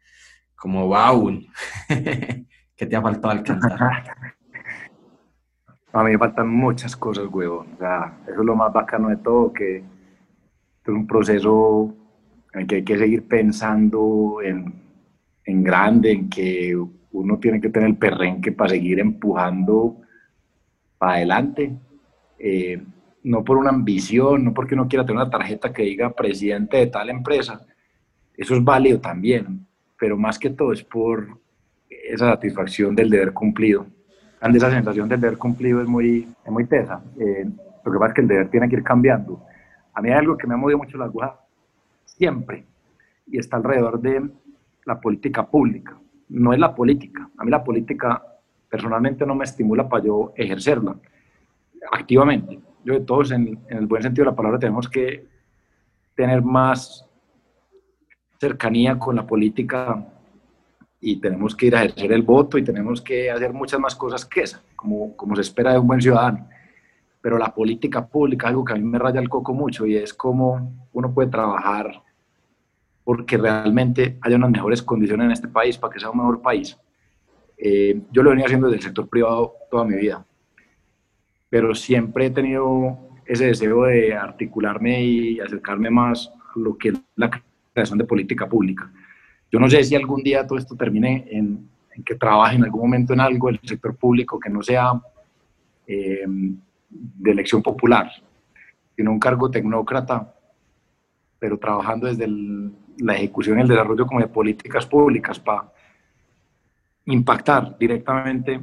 como 0.54 0.86
Baúl, 0.86 1.48
que 2.76 2.86
te 2.86 2.94
ha 2.94 3.00
faltado 3.00 3.30
alcanzar. 3.30 3.80
A 5.94 6.02
mí 6.02 6.12
me 6.12 6.18
faltan 6.18 6.48
muchas 6.48 6.94
cosas, 6.94 7.26
huevón. 7.30 7.74
O 7.74 7.78
sea, 7.78 8.18
eso 8.26 8.40
es 8.40 8.46
lo 8.46 8.56
más 8.56 8.72
bacano 8.72 9.08
de 9.08 9.16
todo, 9.16 9.52
que 9.52 9.76
es 9.76 10.88
un 10.88 11.06
proceso 11.06 11.94
en 12.52 12.66
que 12.66 12.76
hay 12.76 12.84
que 12.84 12.98
seguir 12.98 13.28
pensando 13.28 14.40
en, 14.42 14.74
en 15.44 15.62
grande, 15.62 16.12
en 16.12 16.30
que 16.30 16.74
uno 17.12 17.38
tiene 17.38 17.60
que 17.60 17.68
tener 17.68 17.88
el 17.88 17.96
perrenque 17.96 18.52
para 18.52 18.70
seguir 18.70 19.00
empujando 19.00 19.96
para 20.98 21.14
adelante. 21.14 21.72
Eh, 22.38 22.82
no 23.24 23.44
por 23.44 23.56
una 23.56 23.70
ambición, 23.70 24.44
no 24.44 24.54
porque 24.54 24.74
uno 24.74 24.88
quiera 24.88 25.04
tener 25.04 25.22
una 25.22 25.30
tarjeta 25.30 25.72
que 25.72 25.82
diga 25.82 26.10
presidente 26.12 26.78
de 26.78 26.86
tal 26.88 27.10
empresa. 27.10 27.64
Eso 28.36 28.56
es 28.56 28.64
válido 28.64 29.00
también, 29.00 29.66
pero 29.98 30.16
más 30.16 30.38
que 30.38 30.50
todo 30.50 30.72
es 30.72 30.82
por 30.82 31.38
esa 31.88 32.30
satisfacción 32.30 32.96
del 32.96 33.10
deber 33.10 33.32
cumplido. 33.32 33.86
And 34.40 34.56
esa 34.56 34.70
sensación 34.70 35.08
del 35.08 35.20
deber 35.20 35.38
cumplido 35.38 35.80
es 35.82 35.86
muy, 35.86 36.28
es 36.44 36.50
muy 36.50 36.66
tesa. 36.66 37.00
Eh, 37.18 37.48
lo 37.84 37.92
que 37.92 37.98
pasa 37.98 38.08
es 38.08 38.14
que 38.14 38.20
el 38.22 38.28
deber 38.28 38.48
tiene 38.48 38.68
que 38.68 38.76
ir 38.76 38.82
cambiando. 38.82 39.44
A 39.94 40.02
mí 40.02 40.08
hay 40.08 40.16
algo 40.16 40.36
que 40.36 40.46
me 40.48 40.54
ha 40.54 40.56
movido 40.56 40.78
mucho 40.78 40.98
la 40.98 41.04
aguja 41.04 41.38
siempre 42.04 42.64
y 43.26 43.38
está 43.38 43.56
alrededor 43.56 44.00
de 44.00 44.28
la 44.84 45.00
política 45.00 45.46
pública 45.46 45.96
no 46.32 46.52
es 46.52 46.58
la 46.58 46.74
política. 46.74 47.28
A 47.36 47.44
mí 47.44 47.50
la 47.50 47.62
política 47.62 48.22
personalmente 48.68 49.26
no 49.26 49.34
me 49.34 49.44
estimula 49.44 49.88
para 49.88 50.04
yo 50.04 50.32
ejercerla 50.34 50.96
activamente. 51.92 52.58
Yo 52.84 52.94
de 52.94 53.00
todos, 53.00 53.30
en, 53.32 53.60
el 53.68 53.86
buen 53.86 54.02
sentido 54.02 54.24
de 54.24 54.30
la 54.30 54.36
palabra, 54.36 54.58
tenemos 54.58 54.88
que 54.88 55.26
tener 56.14 56.42
más 56.42 57.06
cercanía 58.40 58.98
con 58.98 59.14
la 59.14 59.26
política 59.26 60.04
y 61.00 61.16
tenemos 61.20 61.54
que 61.54 61.66
ir 61.66 61.76
a 61.76 61.84
ejercer 61.84 62.12
el 62.12 62.22
voto 62.22 62.58
y 62.58 62.64
tenemos 62.64 63.02
que 63.02 63.30
hacer 63.30 63.52
muchas 63.52 63.78
más 63.78 63.94
cosas 63.94 64.24
que 64.24 64.40
esa, 64.42 64.62
como, 64.74 65.16
como 65.16 65.36
se 65.36 65.42
espera 65.42 65.72
de 65.72 65.78
un 65.78 65.86
buen 65.86 66.00
ciudadano. 66.00 66.48
Pero 67.20 67.38
la 67.38 67.54
política 67.54 68.06
pública 68.06 68.48
algo 68.48 68.64
que 68.64 68.72
a 68.72 68.76
mí 68.76 68.82
me 68.82 68.98
raya 68.98 69.20
el 69.20 69.28
coco 69.28 69.52
mucho 69.52 69.86
y 69.86 69.96
es 69.96 70.14
como 70.14 70.88
uno 70.92 71.12
puede 71.12 71.28
trabajar 71.28 72.02
porque 73.04 73.36
realmente 73.36 74.18
haya 74.20 74.36
unas 74.36 74.50
mejores 74.50 74.82
condiciones 74.82 75.26
en 75.26 75.32
este 75.32 75.48
país 75.48 75.76
para 75.76 75.92
que 75.92 76.00
sea 76.00 76.10
un 76.10 76.18
mejor 76.18 76.40
país. 76.40 76.78
Eh, 77.56 78.00
yo 78.10 78.22
lo 78.22 78.30
venía 78.30 78.46
haciendo 78.46 78.66
desde 78.66 78.78
el 78.78 78.84
sector 78.84 79.08
privado 79.08 79.54
toda 79.70 79.84
mi 79.84 79.96
vida, 79.96 80.24
pero 81.48 81.74
siempre 81.74 82.26
he 82.26 82.30
tenido 82.30 82.98
ese 83.26 83.46
deseo 83.46 83.84
de 83.84 84.14
articularme 84.14 85.02
y 85.02 85.40
acercarme 85.40 85.90
más 85.90 86.28
a 86.28 86.58
lo 86.58 86.76
que 86.76 86.90
es 86.90 87.00
la 87.16 87.30
creación 87.72 87.98
de 87.98 88.04
política 88.04 88.48
pública. 88.48 88.90
Yo 89.50 89.60
no 89.60 89.68
sé 89.68 89.82
si 89.84 89.94
algún 89.94 90.22
día 90.22 90.46
todo 90.46 90.58
esto 90.58 90.76
termine 90.76 91.26
en, 91.30 91.68
que 92.04 92.14
trabaje 92.14 92.56
en 92.56 92.64
algún 92.64 92.80
momento 92.82 93.12
en 93.12 93.20
algo 93.20 93.48
del 93.48 93.60
sector 93.62 93.94
público 93.96 94.40
que 94.40 94.48
no 94.48 94.62
sea 94.62 94.92
eh, 95.86 96.24
de 96.26 97.30
elección 97.30 97.62
popular, 97.62 98.10
sino 98.96 99.12
un 99.12 99.18
cargo 99.18 99.50
tecnócrata 99.50 100.34
pero 101.42 101.58
trabajando 101.58 102.06
desde 102.06 102.24
el 102.26 102.72
la 102.98 103.14
ejecución 103.14 103.58
y 103.58 103.62
el 103.62 103.68
desarrollo 103.68 104.06
como 104.06 104.20
de 104.20 104.28
políticas 104.28 104.86
públicas 104.86 105.38
para 105.38 105.72
impactar 107.06 107.76
directamente 107.78 108.60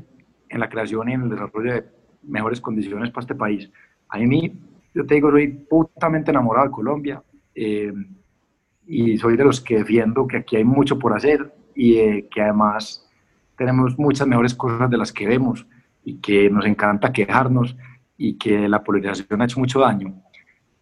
en 0.47 0.59
la 0.59 0.69
creación 0.69 1.09
y 1.09 1.13
en 1.13 1.23
el 1.23 1.29
desarrollo 1.29 1.73
de 1.73 1.85
mejores 2.23 2.61
condiciones 2.61 3.11
para 3.11 3.23
este 3.23 3.35
país. 3.35 3.69
A 4.09 4.17
mí, 4.17 4.53
yo 4.93 5.05
te 5.05 5.15
digo, 5.15 5.31
soy 5.31 5.47
putamente 5.47 6.31
enamorado 6.31 6.67
de 6.67 6.71
Colombia 6.73 7.23
eh, 7.53 7.93
y 8.87 9.17
soy 9.17 9.37
de 9.37 9.43
los 9.43 9.61
que 9.61 9.77
defiendo 9.77 10.27
que 10.27 10.37
aquí 10.37 10.55
hay 10.55 10.63
mucho 10.63 10.97
por 10.97 11.13
hacer 11.13 11.53
y 11.75 11.97
eh, 11.97 12.27
que 12.29 12.41
además 12.41 13.07
tenemos 13.55 13.97
muchas 13.99 14.27
mejores 14.27 14.55
cosas 14.55 14.89
de 14.89 14.97
las 14.97 15.11
que 15.11 15.27
vemos 15.27 15.65
y 16.03 16.15
que 16.15 16.49
nos 16.49 16.65
encanta 16.65 17.11
quejarnos 17.11 17.75
y 18.17 18.33
que 18.33 18.67
la 18.67 18.83
polarización 18.83 19.41
ha 19.41 19.45
hecho 19.45 19.59
mucho 19.59 19.79
daño. 19.79 20.13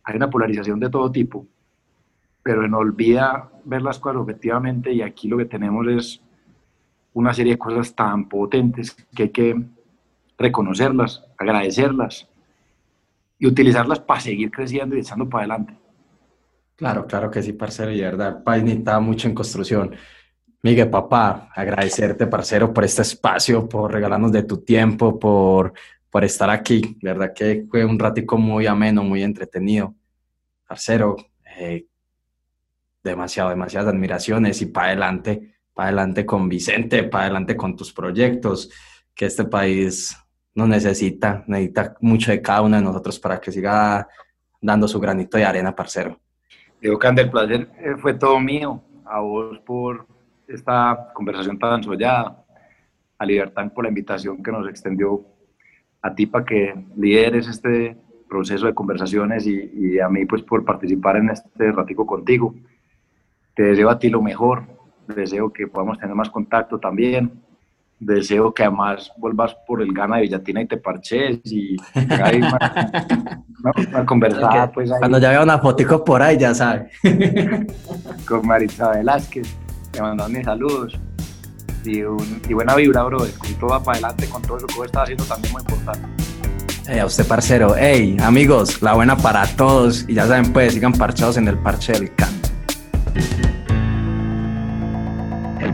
Hay 0.03 0.15
una 0.15 0.29
polarización 0.29 0.79
de 0.79 0.89
todo 0.89 1.11
tipo, 1.11 1.45
pero 2.47 2.65
no 2.65 2.77
olvida 2.77 3.49
ver 3.65 3.81
las 3.81 3.99
cosas 3.99 4.21
objetivamente 4.21 4.93
y 4.93 5.01
aquí 5.01 5.27
lo 5.27 5.37
que 5.37 5.43
tenemos 5.43 5.85
es 5.89 6.21
una 7.11 7.33
serie 7.33 7.51
de 7.51 7.59
cosas 7.59 7.93
tan 7.93 8.29
potentes 8.29 8.95
que 9.13 9.23
hay 9.23 9.29
que 9.31 9.63
reconocerlas, 10.37 11.25
agradecerlas 11.37 12.25
y 13.37 13.47
utilizarlas 13.47 13.99
para 13.99 14.21
seguir 14.21 14.49
creciendo 14.49 14.95
y 14.95 14.99
echando 14.99 15.27
para 15.27 15.43
adelante. 15.43 15.77
Claro, 16.77 17.05
claro 17.05 17.29
que 17.29 17.43
sí, 17.43 17.51
parcero, 17.51 17.91
y 17.91 17.97
de 17.97 18.03
verdad, 18.03 18.37
el 18.37 18.43
país 18.43 18.63
mucho 19.01 19.27
en 19.27 19.35
construcción. 19.35 19.93
Miguel, 20.63 20.89
papá, 20.89 21.49
agradecerte, 21.53 22.27
parcero, 22.27 22.73
por 22.73 22.85
este 22.85 23.01
espacio, 23.01 23.67
por 23.67 23.91
regalarnos 23.91 24.31
de 24.31 24.43
tu 24.43 24.59
tiempo, 24.59 25.19
por, 25.19 25.73
por 26.09 26.23
estar 26.23 26.49
aquí. 26.49 26.97
De 27.01 27.11
verdad 27.11 27.33
que 27.35 27.65
fue 27.69 27.83
un 27.83 27.99
ratico 27.99 28.37
muy 28.37 28.67
ameno, 28.67 29.03
muy 29.03 29.21
entretenido. 29.21 29.93
Parcero, 30.65 31.17
eh, 31.59 31.87
demasiado, 33.07 33.49
demasiadas 33.49 33.93
admiraciones 33.93 34.61
y 34.61 34.67
para 34.67 34.87
adelante 34.87 35.57
para 35.77 35.89
adelante 35.89 36.25
con 36.25 36.49
Vicente, 36.49 37.03
para 37.03 37.25
adelante 37.25 37.55
con 37.55 37.75
tus 37.75 37.93
proyectos, 37.93 38.71
que 39.13 39.27
este 39.27 39.43
país 39.43 40.17
nos 40.55 40.67
necesita, 40.67 41.43
necesita 41.45 41.95
mucho 42.01 42.31
de 42.31 42.41
cada 42.41 42.63
uno 42.63 42.77
de 42.77 42.81
nosotros 42.81 43.19
para 43.19 43.39
que 43.39 43.51
siga 43.51 44.07
dando 44.59 44.87
su 44.87 44.99
granito 44.99 45.37
de 45.37 45.45
arena, 45.45 45.75
parcero. 45.75 46.19
Diego 46.81 46.97
Cande, 46.97 47.21
el 47.21 47.29
placer 47.29 47.69
eh, 47.77 47.95
fue 47.99 48.15
todo 48.15 48.39
mío, 48.39 48.81
a 49.05 49.19
vos 49.19 49.59
por 49.59 50.07
esta 50.47 51.11
conversación 51.13 51.59
tan 51.59 51.83
soñada, 51.83 52.43
a 53.19 53.25
Libertad 53.27 53.71
por 53.71 53.83
la 53.83 53.89
invitación 53.89 54.41
que 54.41 54.51
nos 54.51 54.67
extendió 54.67 55.27
a 56.01 56.15
ti 56.15 56.25
para 56.25 56.43
que 56.43 56.73
lideres 56.95 57.47
este 57.47 57.95
proceso 58.27 58.65
de 58.65 58.73
conversaciones 58.73 59.45
y, 59.45 59.71
y, 59.75 59.99
a 59.99 60.09
mí 60.09 60.25
pues 60.25 60.41
por 60.41 60.65
participar 60.65 61.17
en 61.17 61.29
este 61.29 61.71
ratico 61.71 62.07
contigo. 62.07 62.55
Te 63.57 63.63
deseo 63.63 63.89
a 63.89 63.97
ti 63.97 64.07
lo 64.11 64.21
mejor, 64.21 64.65
deseo 65.07 65.51
que 65.51 65.65
podamos 65.65 65.97
tener 65.97 66.13
más 66.13 66.29
contacto 66.29 66.77
también. 66.77 67.41
Deseo 67.99 68.53
que 68.53 68.61
además 68.61 69.11
vuelvas 69.17 69.57
por 69.65 69.81
el 69.81 69.91
Gana 69.91 70.17
de 70.17 70.21
Villatina 70.21 70.61
y 70.61 70.67
te 70.67 70.77
parches 70.77 71.39
y 71.43 71.75
hay 72.23 72.37
una, 72.37 74.05
conversada. 74.05 74.71
Pues, 74.71 74.91
Cuando 74.99 75.17
ya 75.17 75.31
vea 75.31 75.41
una 75.41 75.57
fotico 75.57 76.05
por 76.05 76.21
ahí, 76.21 76.37
ya 76.37 76.53
sabe. 76.53 76.91
Con 78.27 78.45
Maritza 78.45 78.91
Velázquez, 78.91 79.57
te 79.89 80.03
mandan 80.03 80.31
mis 80.31 80.45
saludos. 80.45 80.95
Y, 81.83 82.03
buena 82.53 82.75
vibra, 82.75 83.05
bro, 83.05 83.17
con 83.17 83.53
todo 83.59 83.81
para 83.81 83.97
adelante, 83.97 84.27
con 84.27 84.41
todo 84.43 84.59
lo 84.59 84.67
que 84.67 84.75
vos 84.75 84.85
estás 84.85 85.03
haciendo 85.03 85.23
también 85.23 85.53
muy 85.53 85.61
importante. 85.61 86.07
Hey, 86.85 86.99
a 86.99 87.05
usted, 87.05 87.25
parcero. 87.25 87.73
Hey, 87.75 88.17
amigos, 88.21 88.83
la 88.83 88.93
buena 88.93 89.17
para 89.17 89.47
todos. 89.47 90.07
Y 90.07 90.13
ya 90.13 90.27
saben, 90.27 90.53
pues, 90.53 90.73
sigan 90.73 90.91
parchados 90.91 91.37
en 91.37 91.47
el 91.47 91.57
parche 91.57 91.93
del 91.93 92.13
can 92.13 92.36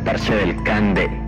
parche 0.03 0.35
del 0.35 0.61
Cande. 0.61 1.22